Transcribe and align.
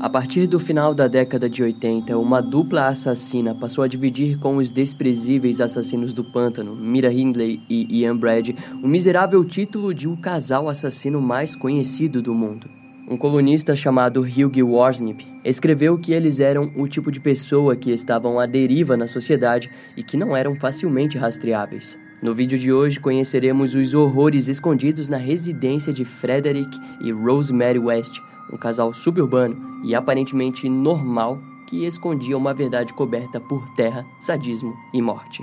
A 0.00 0.08
partir 0.08 0.46
do 0.46 0.60
final 0.60 0.94
da 0.94 1.08
década 1.08 1.50
de 1.50 1.62
80, 1.62 2.16
uma 2.16 2.40
dupla 2.40 2.86
assassina 2.86 3.54
passou 3.54 3.82
a 3.82 3.88
dividir 3.88 4.38
com 4.38 4.56
os 4.56 4.70
desprezíveis 4.70 5.60
assassinos 5.60 6.14
do 6.14 6.24
pântano, 6.24 6.74
Mira 6.74 7.12
Hindley 7.12 7.60
e 7.68 8.00
Ian 8.00 8.16
Brad, 8.16 8.50
o 8.82 8.86
miserável 8.86 9.44
título 9.44 9.92
de 9.92 10.06
o 10.06 10.16
casal 10.16 10.68
assassino 10.68 11.20
mais 11.20 11.56
conhecido 11.56 12.22
do 12.22 12.32
mundo. 12.32 12.77
Um 13.10 13.16
colunista 13.16 13.74
chamado 13.74 14.20
Hugh 14.20 14.62
Warsnip 14.62 15.26
escreveu 15.42 15.96
que 15.98 16.12
eles 16.12 16.40
eram 16.40 16.70
o 16.76 16.86
tipo 16.86 17.10
de 17.10 17.18
pessoa 17.18 17.74
que 17.74 17.90
estavam 17.90 18.38
à 18.38 18.44
deriva 18.44 18.98
na 18.98 19.08
sociedade 19.08 19.70
e 19.96 20.02
que 20.02 20.14
não 20.14 20.36
eram 20.36 20.54
facilmente 20.54 21.16
rastreáveis. 21.16 21.98
No 22.20 22.34
vídeo 22.34 22.58
de 22.58 22.70
hoje 22.70 23.00
conheceremos 23.00 23.74
os 23.74 23.94
horrores 23.94 24.46
escondidos 24.46 25.08
na 25.08 25.16
residência 25.16 25.90
de 25.90 26.04
Frederick 26.04 26.78
e 27.00 27.10
Rosemary 27.10 27.78
West, 27.78 28.20
um 28.52 28.58
casal 28.58 28.92
suburbano 28.92 29.80
e 29.86 29.94
aparentemente 29.94 30.68
normal 30.68 31.40
que 31.66 31.86
escondia 31.86 32.36
uma 32.36 32.52
verdade 32.52 32.92
coberta 32.92 33.40
por 33.40 33.66
terra, 33.70 34.04
sadismo 34.18 34.76
e 34.92 35.00
morte. 35.00 35.42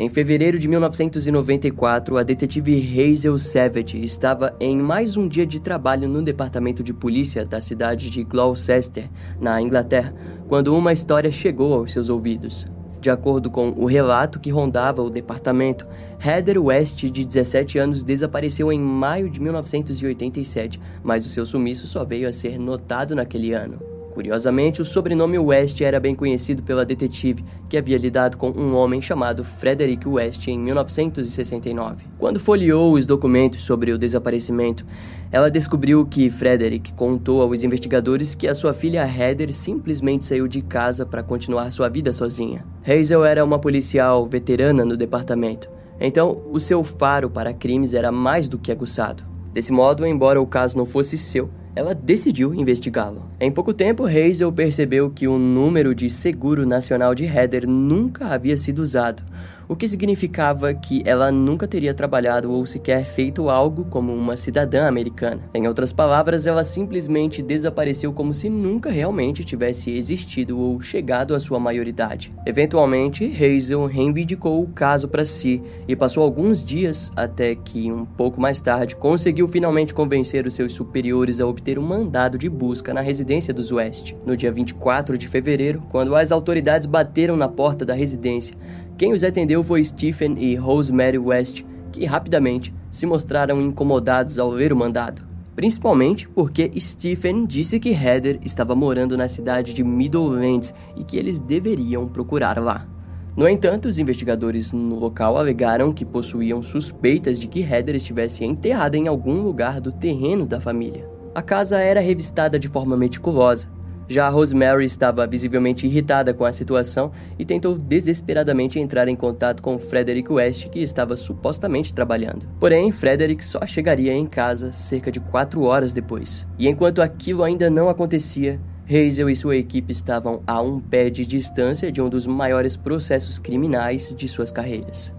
Em 0.00 0.08
fevereiro 0.08 0.58
de 0.58 0.66
1994, 0.66 2.16
a 2.16 2.22
detetive 2.22 2.74
Hazel 2.74 3.38
Savage 3.38 4.02
estava 4.02 4.56
em 4.58 4.80
mais 4.80 5.14
um 5.18 5.28
dia 5.28 5.44
de 5.46 5.60
trabalho 5.60 6.08
no 6.08 6.22
departamento 6.22 6.82
de 6.82 6.94
polícia 6.94 7.44
da 7.44 7.60
cidade 7.60 8.08
de 8.08 8.24
Gloucester, 8.24 9.10
na 9.38 9.60
Inglaterra, 9.60 10.14
quando 10.48 10.74
uma 10.74 10.94
história 10.94 11.30
chegou 11.30 11.74
aos 11.74 11.92
seus 11.92 12.08
ouvidos. 12.08 12.66
De 12.98 13.10
acordo 13.10 13.50
com 13.50 13.74
o 13.76 13.84
relato 13.84 14.40
que 14.40 14.48
rondava 14.48 15.02
o 15.02 15.10
departamento, 15.10 15.86
Heather 16.18 16.64
West, 16.64 17.04
de 17.04 17.26
17 17.26 17.78
anos, 17.78 18.02
desapareceu 18.02 18.72
em 18.72 18.80
maio 18.80 19.28
de 19.28 19.38
1987, 19.38 20.80
mas 21.02 21.26
o 21.26 21.28
seu 21.28 21.44
sumiço 21.44 21.86
só 21.86 22.06
veio 22.06 22.26
a 22.26 22.32
ser 22.32 22.58
notado 22.58 23.14
naquele 23.14 23.52
ano. 23.52 23.89
Curiosamente, 24.10 24.82
o 24.82 24.84
sobrenome 24.84 25.38
West 25.38 25.80
era 25.80 26.00
bem 26.00 26.14
conhecido 26.14 26.62
pela 26.62 26.84
detetive, 26.84 27.44
que 27.68 27.78
havia 27.78 27.96
lidado 27.96 28.36
com 28.36 28.50
um 28.50 28.74
homem 28.74 29.00
chamado 29.00 29.44
Frederick 29.44 30.06
West 30.08 30.48
em 30.48 30.58
1969. 30.58 32.06
Quando 32.18 32.40
folheou 32.40 32.94
os 32.94 33.06
documentos 33.06 33.62
sobre 33.62 33.92
o 33.92 33.98
desaparecimento, 33.98 34.84
ela 35.30 35.48
descobriu 35.48 36.04
que 36.04 36.28
Frederick 36.28 36.92
contou 36.94 37.40
aos 37.40 37.62
investigadores 37.62 38.34
que 38.34 38.48
a 38.48 38.54
sua 38.54 38.72
filha 38.72 39.06
Heather 39.06 39.54
simplesmente 39.54 40.24
saiu 40.24 40.48
de 40.48 40.60
casa 40.60 41.06
para 41.06 41.22
continuar 41.22 41.70
sua 41.70 41.88
vida 41.88 42.12
sozinha. 42.12 42.66
Hazel 42.84 43.24
era 43.24 43.44
uma 43.44 43.60
policial 43.60 44.26
veterana 44.26 44.84
no 44.84 44.96
departamento, 44.96 45.70
então 46.00 46.42
o 46.50 46.58
seu 46.58 46.82
faro 46.82 47.30
para 47.30 47.54
crimes 47.54 47.94
era 47.94 48.10
mais 48.10 48.48
do 48.48 48.58
que 48.58 48.72
aguçado. 48.72 49.24
Desse 49.52 49.70
modo, 49.70 50.06
embora 50.06 50.40
o 50.40 50.46
caso 50.46 50.76
não 50.76 50.86
fosse 50.86 51.16
seu, 51.16 51.50
ela 51.74 51.94
decidiu 51.94 52.54
investigá-lo. 52.54 53.24
Em 53.40 53.50
pouco 53.50 53.72
tempo, 53.72 54.06
Hazel 54.06 54.52
percebeu 54.52 55.10
que 55.10 55.28
o 55.28 55.38
número 55.38 55.94
de 55.94 56.10
seguro 56.10 56.66
nacional 56.66 57.14
de 57.14 57.24
Heather 57.24 57.66
nunca 57.66 58.34
havia 58.34 58.56
sido 58.56 58.80
usado, 58.80 59.22
o 59.70 59.76
que 59.76 59.86
significava 59.86 60.74
que 60.74 61.00
ela 61.06 61.30
nunca 61.30 61.64
teria 61.64 61.94
trabalhado 61.94 62.50
ou 62.50 62.66
sequer 62.66 63.04
feito 63.04 63.48
algo 63.48 63.84
como 63.84 64.12
uma 64.12 64.36
cidadã 64.36 64.88
americana. 64.88 65.48
Em 65.54 65.68
outras 65.68 65.92
palavras, 65.92 66.44
ela 66.44 66.64
simplesmente 66.64 67.40
desapareceu 67.40 68.12
como 68.12 68.34
se 68.34 68.48
nunca 68.48 68.90
realmente 68.90 69.44
tivesse 69.44 69.92
existido 69.92 70.58
ou 70.58 70.80
chegado 70.80 71.36
à 71.36 71.38
sua 71.38 71.60
maioridade. 71.60 72.34
Eventualmente, 72.44 73.24
Hazel 73.24 73.86
reivindicou 73.86 74.60
o 74.60 74.66
caso 74.66 75.06
para 75.06 75.24
si 75.24 75.62
e 75.86 75.94
passou 75.94 76.24
alguns 76.24 76.64
dias 76.64 77.12
até 77.14 77.54
que, 77.54 77.92
um 77.92 78.04
pouco 78.04 78.40
mais 78.40 78.60
tarde, 78.60 78.96
conseguiu 78.96 79.46
finalmente 79.46 79.94
convencer 79.94 80.48
os 80.48 80.54
seus 80.54 80.72
superiores 80.72 81.38
a 81.38 81.46
obter 81.46 81.78
um 81.78 81.86
mandado 81.86 82.36
de 82.36 82.48
busca 82.48 82.92
na 82.92 83.02
residência 83.02 83.54
dos 83.54 83.70
West. 83.70 84.14
No 84.26 84.36
dia 84.36 84.50
24 84.50 85.16
de 85.16 85.28
fevereiro, 85.28 85.80
quando 85.88 86.16
as 86.16 86.32
autoridades 86.32 86.88
bateram 86.88 87.36
na 87.36 87.48
porta 87.48 87.84
da 87.84 87.94
residência, 87.94 88.56
quem 89.00 89.14
os 89.14 89.24
atendeu 89.24 89.64
foi 89.64 89.82
Stephen 89.82 90.36
e 90.38 90.54
Rosemary 90.56 91.16
West, 91.16 91.64
que 91.90 92.04
rapidamente 92.04 92.70
se 92.90 93.06
mostraram 93.06 93.58
incomodados 93.58 94.38
ao 94.38 94.50
ler 94.50 94.74
o 94.74 94.76
mandado. 94.76 95.26
Principalmente 95.56 96.28
porque 96.28 96.70
Stephen 96.78 97.46
disse 97.46 97.80
que 97.80 97.94
Heather 97.94 98.38
estava 98.44 98.76
morando 98.76 99.16
na 99.16 99.26
cidade 99.26 99.72
de 99.72 99.82
Middlelands 99.82 100.74
e 100.94 101.02
que 101.02 101.16
eles 101.16 101.40
deveriam 101.40 102.06
procurar 102.08 102.62
lá. 102.62 102.86
No 103.34 103.48
entanto, 103.48 103.88
os 103.88 103.98
investigadores 103.98 104.70
no 104.70 104.98
local 104.98 105.38
alegaram 105.38 105.94
que 105.94 106.04
possuíam 106.04 106.62
suspeitas 106.62 107.40
de 107.40 107.46
que 107.46 107.60
Heather 107.62 107.96
estivesse 107.96 108.44
enterrada 108.44 108.98
em 108.98 109.08
algum 109.08 109.40
lugar 109.40 109.80
do 109.80 109.90
terreno 109.90 110.44
da 110.44 110.60
família. 110.60 111.08
A 111.34 111.40
casa 111.40 111.78
era 111.78 112.00
revistada 112.00 112.58
de 112.58 112.68
forma 112.68 112.98
meticulosa, 112.98 113.68
já 114.10 114.28
Rosemary 114.28 114.84
estava 114.84 115.24
visivelmente 115.24 115.86
irritada 115.86 116.34
com 116.34 116.44
a 116.44 116.50
situação 116.50 117.12
e 117.38 117.44
tentou 117.44 117.78
desesperadamente 117.78 118.80
entrar 118.80 119.06
em 119.06 119.14
contato 119.14 119.62
com 119.62 119.78
Frederick 119.78 120.32
West, 120.32 120.68
que 120.68 120.80
estava 120.80 121.14
supostamente 121.14 121.94
trabalhando. 121.94 122.48
Porém, 122.58 122.90
Frederick 122.90 123.44
só 123.44 123.64
chegaria 123.64 124.12
em 124.12 124.26
casa 124.26 124.72
cerca 124.72 125.12
de 125.12 125.20
quatro 125.20 125.62
horas 125.62 125.92
depois. 125.92 126.44
E 126.58 126.68
enquanto 126.68 127.00
aquilo 127.00 127.44
ainda 127.44 127.70
não 127.70 127.88
acontecia, 127.88 128.60
Hazel 128.88 129.30
e 129.30 129.36
sua 129.36 129.56
equipe 129.56 129.92
estavam 129.92 130.42
a 130.44 130.60
um 130.60 130.80
pé 130.80 131.08
de 131.08 131.24
distância 131.24 131.92
de 131.92 132.02
um 132.02 132.08
dos 132.08 132.26
maiores 132.26 132.76
processos 132.76 133.38
criminais 133.38 134.12
de 134.12 134.26
suas 134.26 134.50
carreiras. 134.50 135.14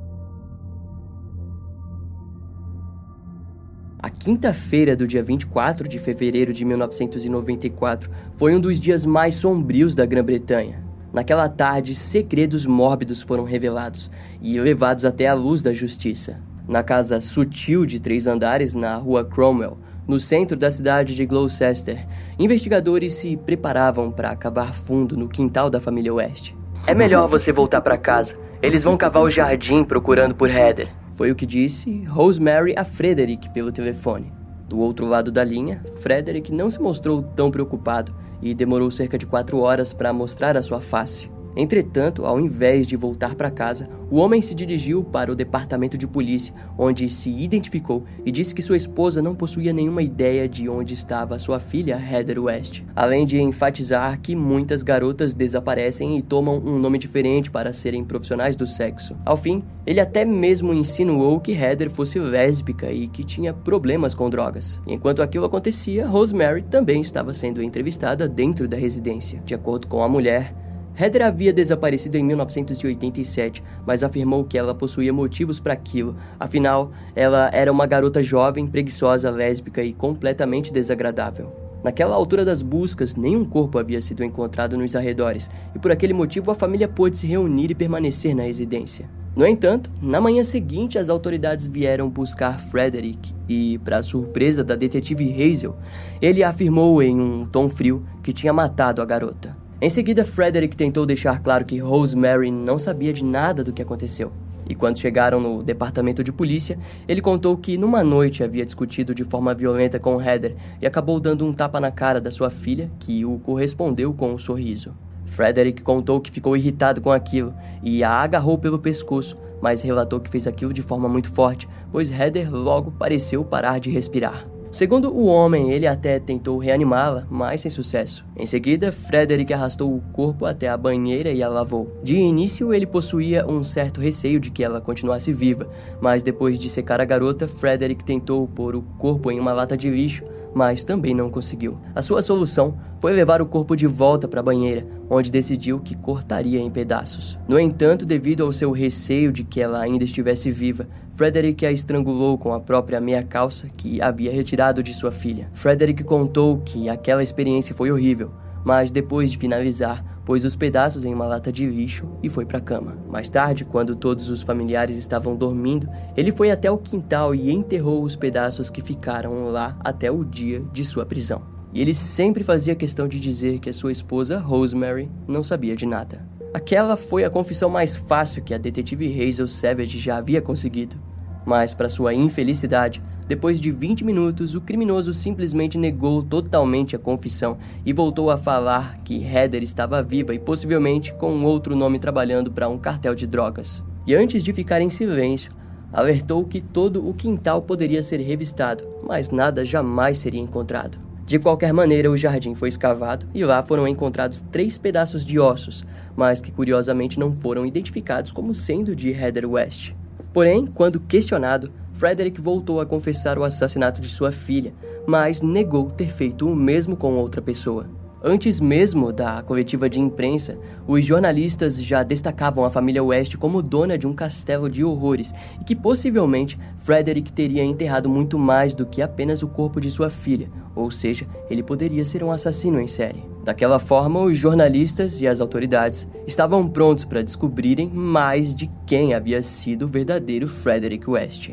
A 4.04 4.10
quinta-feira 4.10 4.96
do 4.96 5.06
dia 5.06 5.22
24 5.22 5.88
de 5.88 6.00
fevereiro 6.00 6.52
de 6.52 6.66
1994 6.66 8.10
foi 8.36 8.56
um 8.56 8.60
dos 8.60 8.80
dias 8.80 9.06
mais 9.06 9.36
sombrios 9.36 9.94
da 9.94 10.08
Grã-Bretanha. 10.08 10.84
Naquela 11.14 11.48
tarde, 11.48 11.94
segredos 11.94 12.66
mórbidos 12.66 13.22
foram 13.22 13.44
revelados 13.44 14.10
e 14.42 14.60
levados 14.60 15.06
até 15.06 15.28
a 15.28 15.36
luz 15.36 15.62
da 15.62 15.72
justiça. 15.72 16.42
Na 16.68 16.82
casa 16.82 17.22
sutil 17.22 17.86
de 17.86 18.00
três 18.00 18.26
andares 18.26 18.74
na 18.74 18.96
rua 18.96 19.24
Cromwell, 19.24 19.78
no 20.08 20.20
centro 20.20 20.58
da 20.58 20.72
cidade 20.72 21.14
de 21.14 21.24
Gloucester, 21.24 22.08
investigadores 22.40 23.14
se 23.14 23.38
preparavam 23.38 24.10
para 24.10 24.36
cavar 24.36 24.74
fundo 24.74 25.16
no 25.16 25.30
quintal 25.30 25.70
da 25.70 25.80
família 25.80 26.12
West. 26.12 26.56
É 26.88 26.96
melhor 26.96 27.28
você 27.28 27.52
voltar 27.52 27.82
para 27.82 28.00
casa. 28.00 28.36
Eles 28.64 28.82
vão 28.82 28.98
cavar 28.98 29.22
o 29.22 29.30
jardim 29.30 29.84
procurando 29.84 30.34
por 30.34 30.50
Heather. 30.50 31.01
Foi 31.12 31.32
o 31.32 31.36
que 31.36 31.46
disse 31.46 32.04
Rosemary 32.06 32.74
a 32.78 32.84
Frederick 32.84 33.50
pelo 33.52 33.72
telefone. 33.72 34.32
Do 34.68 34.80
outro 34.80 35.06
lado 35.06 35.32
da 35.32 35.44
linha, 35.44 35.84
Frederick 36.00 36.52
não 36.52 36.70
se 36.70 36.82
mostrou 36.82 37.22
tão 37.22 37.52
preocupado 37.52 38.16
e 38.42 38.54
demorou 38.54 38.90
cerca 38.90 39.18
de 39.18 39.26
quatro 39.26 39.60
horas 39.60 39.92
para 39.92 40.14
mostrar 40.14 40.56
a 40.56 40.62
sua 40.62 40.80
face. 40.80 41.30
Entretanto, 41.56 42.26
ao 42.26 42.40
invés 42.40 42.88
de 42.88 42.96
voltar 42.96 43.36
para 43.36 43.52
casa, 43.52 43.90
o 44.10 44.18
homem 44.18 44.42
se 44.42 44.56
dirigiu 44.56 45.04
para 45.04 45.32
o 45.32 45.36
departamento 45.36 45.98
de 45.98 46.08
polícia, 46.08 46.54
onde 46.78 47.08
se 47.10 47.30
identificou 47.30 48.04
e 48.26 48.32
disse 48.32 48.54
que 48.56 48.62
sua 48.62 48.78
esposa 48.78 49.22
não 49.22 49.36
possuía 49.36 49.74
nenhuma 49.74 50.02
ideia 50.02 50.48
de 50.48 50.68
onde 50.70 50.94
estava 50.94 51.40
sua 51.40 51.60
filha 51.60 51.98
Heather 51.98 52.42
West, 52.42 52.84
além 52.96 53.26
de 53.26 53.40
enfatizar 53.40 54.20
que 54.22 54.36
muitas 54.36 54.84
garotas 54.84 55.34
desaparecem 55.34 56.18
e 56.18 56.22
tomam 56.22 56.58
um 56.58 56.80
nome 56.80 56.98
diferente 56.98 57.52
para 57.52 57.74
serem 57.74 58.04
profissionais 58.04 58.56
do 58.56 58.68
sexo. 58.68 59.16
Ao 59.26 59.38
fim, 59.38 59.64
ele 59.86 60.00
até 60.00 60.24
mesmo 60.24 60.74
insinuou 60.74 61.40
que 61.40 61.54
Heather 61.54 61.90
fosse 61.90 62.20
lésbica 62.20 62.92
e 62.92 63.08
que 63.08 63.24
tinha 63.24 63.54
problemas 63.54 64.16
com 64.16 64.30
drogas. 64.30 64.82
Enquanto 64.88 65.22
aquilo 65.22 65.46
acontecia, 65.46 66.08
Rosemary 66.08 66.64
também 66.64 67.02
estava 67.02 67.34
sendo 67.34 67.64
entrevistada 67.64 68.28
dentro 68.28 68.68
da 68.68 68.78
residência. 68.78 69.42
De 69.46 69.54
acordo 69.54 69.88
com 69.88 70.04
a 70.04 70.10
mulher, 70.10 70.54
Heather 71.02 71.26
havia 71.26 71.52
desaparecido 71.52 72.16
em 72.16 72.24
1987, 72.24 73.64
mas 73.88 74.04
afirmou 74.04 74.44
que 74.44 74.56
ela 74.56 74.76
possuía 74.76 75.12
motivos 75.12 75.60
para 75.60 75.74
aquilo. 75.74 76.16
Afinal, 76.40 76.92
ela 77.16 77.50
era 77.52 77.72
uma 77.72 77.88
garota 77.88 78.22
jovem, 78.22 78.68
preguiçosa, 78.68 79.32
lésbica 79.32 79.82
e 79.82 79.94
completamente 79.94 80.72
desagradável. 80.72 81.52
Naquela 81.84 82.14
altura 82.14 82.46
das 82.46 82.62
buscas, 82.62 83.16
nenhum 83.16 83.44
corpo 83.44 83.80
havia 83.80 84.00
sido 84.00 84.24
encontrado 84.24 84.78
nos 84.78 84.96
arredores, 84.96 85.50
e 85.74 85.80
por 85.80 85.92
aquele 85.92 86.14
motivo 86.14 86.52
a 86.52 86.56
família 86.56 86.88
pôde 86.88 87.18
se 87.18 87.26
reunir 87.26 87.72
e 87.72 87.76
permanecer 87.76 88.36
na 88.36 88.44
residência. 88.44 89.10
No 89.36 89.48
entanto, 89.48 89.90
na 90.04 90.22
manhã 90.22 90.44
seguinte 90.44 91.00
as 91.00 91.10
autoridades 91.10 91.66
vieram 91.66 92.12
buscar 92.12 92.60
Frederick 92.60 93.34
e, 93.50 93.80
para 93.80 94.04
surpresa 94.04 94.64
da 94.64 94.76
detetive 94.76 95.34
Hazel, 95.42 95.76
ele 96.22 96.44
afirmou 96.44 97.02
em 97.02 97.20
um 97.20 97.48
tom 97.48 97.68
frio 97.68 98.06
que 98.22 98.32
tinha 98.32 98.54
matado 98.54 99.02
a 99.02 99.06
garota. 99.06 99.61
Em 99.84 99.90
seguida, 99.90 100.24
Frederick 100.24 100.78
tentou 100.78 101.08
deixar 101.08 101.42
claro 101.42 101.66
que 101.66 101.80
Rosemary 101.80 102.52
não 102.52 102.78
sabia 102.78 103.12
de 103.12 103.26
nada 103.26 103.64
do 103.64 103.74
que 103.74 103.82
aconteceu. 103.82 104.32
E 104.70 104.76
quando 104.76 105.00
chegaram 105.00 105.40
no 105.40 105.64
departamento 105.64 106.24
de 106.24 106.32
polícia, 106.32 106.78
ele 107.08 107.20
contou 107.20 107.58
que 107.58 107.80
numa 107.80 108.04
noite 108.04 108.44
havia 108.44 108.64
discutido 108.64 109.16
de 109.16 109.24
forma 109.24 109.56
violenta 109.56 109.98
com 109.98 110.22
Heather 110.22 110.56
e 110.80 110.86
acabou 110.86 111.20
dando 111.20 111.44
um 111.48 111.52
tapa 111.52 111.80
na 111.80 111.90
cara 111.90 112.22
da 112.22 112.30
sua 112.30 112.52
filha, 112.52 112.92
que 113.00 113.26
o 113.26 113.40
correspondeu 113.40 114.14
com 114.14 114.32
um 114.32 114.38
sorriso. 114.38 114.94
Frederick 115.26 115.82
contou 115.82 116.22
que 116.22 116.30
ficou 116.30 116.56
irritado 116.56 117.02
com 117.02 117.12
aquilo 117.12 117.52
e 117.82 118.04
a 118.04 118.12
agarrou 118.12 118.60
pelo 118.60 118.78
pescoço, 118.78 119.36
mas 119.60 119.82
relatou 119.82 120.20
que 120.20 120.30
fez 120.30 120.46
aquilo 120.46 120.76
de 120.76 120.84
forma 120.84 121.10
muito 121.10 121.32
forte, 121.32 121.68
pois 121.92 122.12
Heather 122.12 122.54
logo 122.54 122.92
pareceu 122.92 123.44
parar 123.44 123.80
de 123.80 123.90
respirar. 123.90 124.46
Segundo 124.72 125.14
o 125.14 125.26
homem, 125.26 125.70
ele 125.70 125.86
até 125.86 126.18
tentou 126.18 126.58
reanimá-la, 126.58 127.28
mas 127.30 127.60
sem 127.60 127.70
sucesso. 127.70 128.26
Em 128.38 128.46
seguida, 128.46 128.90
Frederick 128.90 129.54
arrastou 129.54 129.94
o 129.94 130.00
corpo 130.14 130.46
até 130.46 130.70
a 130.70 130.78
banheira 130.78 131.30
e 131.30 131.44
a 131.44 131.50
lavou. 131.50 131.92
De 132.02 132.16
início, 132.16 132.74
ele 132.74 132.86
possuía 132.86 133.46
um 133.46 133.66
certo 133.66 134.00
receio 134.00 134.40
de 134.40 134.50
que 134.50 134.64
ela 134.64 134.80
continuasse 134.80 135.34
viva, 135.34 135.68
mas 136.00 136.24
depois 136.24 136.58
de 136.58 136.70
secar 136.70 137.02
a 137.02 137.06
garota, 137.06 137.50
Frederick 137.50 138.06
tentou 138.06 138.48
pôr 138.48 138.74
o 138.74 138.82
corpo 138.98 139.30
em 139.30 139.42
uma 139.42 139.52
lata 139.52 139.76
de 139.76 139.90
lixo, 139.90 140.24
mas 140.54 140.84
também 140.84 141.14
não 141.14 141.30
conseguiu. 141.30 141.78
A 141.96 142.02
sua 142.02 142.22
solução 142.22 142.78
foi 143.00 143.14
levar 143.14 143.42
o 143.42 143.46
corpo 143.46 143.76
de 143.76 143.88
volta 143.88 144.28
para 144.28 144.42
a 144.42 144.44
banheira, 144.44 144.86
onde 145.10 145.32
decidiu 145.32 145.80
que 145.80 145.96
cortaria 145.96 146.60
em 146.60 146.70
pedaços. 146.70 147.38
No 147.48 147.60
entanto, 147.60 148.06
devido 148.06 148.44
ao 148.44 148.54
seu 148.54 148.72
receio 148.72 149.32
de 149.32 149.44
que 149.44 149.60
ela 149.60 149.82
ainda 149.82 150.04
estivesse 150.04 150.52
viva, 150.52 150.88
Frederick 151.12 151.66
a 151.66 151.72
estrangulou 151.72 152.38
com 152.38 152.54
a 152.54 152.60
própria 152.60 153.02
meia 153.02 153.24
calça 153.24 153.68
que 153.76 154.02
havia 154.02 154.32
retirado 154.32 154.84
de 154.84 154.94
sua 154.94 155.12
filha. 155.12 155.50
Frederick 155.54 156.04
contou 156.04 156.60
que 156.60 156.90
aquela 156.90 157.24
experiência 157.24 157.76
foi 157.76 157.92
horrível, 157.92 158.32
mas 158.64 158.92
depois 158.92 159.32
de 159.32 159.38
finalizar, 159.38 160.22
pôs 160.26 160.46
os 160.46 160.56
pedaços 160.56 161.04
em 161.04 161.14
uma 161.14 161.26
lata 161.26 161.52
de 161.52 161.66
lixo 161.66 162.08
e 162.22 162.30
foi 162.30 162.46
para 162.46 162.58
a 162.58 162.62
cama. 162.62 162.98
Mais 163.10 163.30
tarde, 163.30 163.66
quando 163.66 163.96
todos 163.96 164.30
os 164.30 164.42
familiares 164.42 164.98
estavam 164.98 165.36
dormindo, 165.36 165.90
ele 166.16 166.32
foi 166.32 166.52
até 166.52 166.70
o 166.70 166.78
quintal 166.78 167.34
e 167.36 167.52
enterrou 167.52 168.04
os 168.04 168.16
pedaços 168.16 168.70
que 168.70 168.82
ficaram 168.82 169.50
lá 169.50 169.78
até 169.80 170.12
o 170.12 170.24
dia 170.24 170.64
de 170.72 170.86
sua 170.86 171.06
prisão. 171.06 171.42
E 171.74 171.82
ele 171.82 171.94
sempre 171.94 172.44
fazia 172.44 172.76
questão 172.76 173.08
de 173.08 173.20
dizer 173.20 173.60
que 173.60 173.70
a 173.70 173.74
sua 173.74 173.92
esposa, 173.92 174.40
Rosemary, 174.40 175.10
não 175.28 175.42
sabia 175.42 175.76
de 175.76 175.86
nada. 175.86 176.28
Aquela 176.54 176.98
foi 176.98 177.24
a 177.24 177.30
confissão 177.30 177.70
mais 177.70 177.96
fácil 177.96 178.44
que 178.44 178.54
a 178.54 178.58
detetive 178.58 179.26
Hazel 179.26 179.48
Savage 179.48 179.98
já 179.98 180.18
havia 180.18 180.42
conseguido. 180.42 180.98
Mas, 181.46 181.74
para 181.74 181.90
sua 181.90 182.14
infelicidade, 182.14 183.02
depois 183.28 183.60
de 183.60 183.72
20 183.72 184.04
minutos, 184.04 184.56
o 184.56 184.62
criminoso 184.62 185.14
simplesmente 185.14 185.78
negou 185.78 186.22
totalmente 186.22 186.96
a 186.96 187.00
confissão 187.00 187.58
e 187.86 187.94
voltou 187.94 188.30
a 188.30 188.38
falar 188.38 188.98
que 189.06 189.24
Heather 189.24 189.64
estava 189.64 190.04
viva 190.04 190.34
e 190.36 190.40
possivelmente 190.40 191.14
com 191.14 191.44
outro 191.46 191.76
nome 191.76 191.98
trabalhando 191.98 192.52
para 192.52 192.68
um 192.68 192.78
cartel 192.78 193.16
de 193.16 193.26
drogas. 193.26 193.84
E 194.06 194.14
antes 194.14 194.44
de 194.44 194.52
ficar 194.52 194.82
em 194.82 194.90
silêncio, 194.90 195.54
alertou 195.94 196.46
que 196.46 196.60
todo 196.60 197.08
o 197.08 197.14
quintal 197.14 197.62
poderia 197.62 198.04
ser 198.04 198.20
revistado, 198.20 198.84
mas 199.04 199.30
nada 199.30 199.64
jamais 199.64 200.18
seria 200.18 200.42
encontrado. 200.42 201.00
De 201.26 201.40
qualquer 201.40 201.72
maneira, 201.72 202.12
o 202.12 202.18
jardim 202.18 202.54
foi 202.54 202.68
escavado 202.68 203.26
e 203.34 203.46
lá 203.46 203.62
foram 203.62 203.88
encontrados 203.88 204.42
três 204.52 204.78
pedaços 204.78 205.24
de 205.24 205.40
ossos, 205.40 205.86
mas 206.18 206.42
que 206.42 206.52
curiosamente 206.52 207.18
não 207.18 207.32
foram 207.32 207.66
identificados 207.66 208.34
como 208.34 208.54
sendo 208.54 208.94
de 208.94 209.12
Heather 209.12 209.50
West. 209.50 209.94
Porém, 210.34 210.66
quando 210.66 211.00
questionado, 211.00 211.72
Frederick 211.94 212.40
voltou 212.40 212.80
a 212.80 212.86
confessar 212.86 213.38
o 213.38 213.44
assassinato 213.44 214.02
de 214.02 214.08
sua 214.08 214.32
filha, 214.32 214.74
mas 215.06 215.42
negou 215.42 215.92
ter 215.92 216.10
feito 216.10 216.48
o 216.48 216.56
mesmo 216.56 216.96
com 216.96 217.14
outra 217.16 217.42
pessoa. 217.42 218.01
Antes 218.24 218.60
mesmo 218.60 219.12
da 219.12 219.42
coletiva 219.42 219.90
de 219.90 220.00
imprensa, 220.00 220.56
os 220.88 221.04
jornalistas 221.04 221.82
já 221.82 222.04
destacavam 222.04 222.64
a 222.64 222.70
família 222.70 223.04
West 223.04 223.36
como 223.36 223.64
dona 223.64 223.98
de 223.98 224.06
um 224.06 224.14
castelo 224.14 224.70
de 224.70 224.84
horrores 224.84 225.34
e 225.60 225.64
que 225.64 225.76
possivelmente 225.76 226.60
Frederick 226.78 227.34
teria 227.34 227.64
enterrado 227.64 228.08
muito 228.08 228.38
mais 228.38 228.76
do 228.76 228.86
que 228.86 229.02
apenas 229.02 229.42
o 229.42 229.48
corpo 229.48 229.82
de 229.82 229.90
sua 229.90 230.10
filha, 230.10 230.52
ou 230.76 230.92
seja, 230.92 231.26
ele 231.50 231.64
poderia 231.64 232.06
ser 232.06 232.24
um 232.24 232.32
assassino 232.32 232.80
em 232.80 232.88
série. 232.88 233.24
Daquela 233.44 233.80
forma, 233.80 234.20
os 234.22 234.38
jornalistas 234.38 235.20
e 235.20 235.28
as 235.28 235.42
autoridades 235.42 236.08
estavam 236.28 236.68
prontos 236.68 237.04
para 237.04 237.24
descobrirem 237.24 237.90
mais 237.90 238.56
de 238.56 238.70
quem 238.86 239.16
havia 239.16 239.42
sido 239.42 239.86
o 239.86 239.88
verdadeiro 239.88 240.48
Frederick 240.48 241.10
West. 241.10 241.50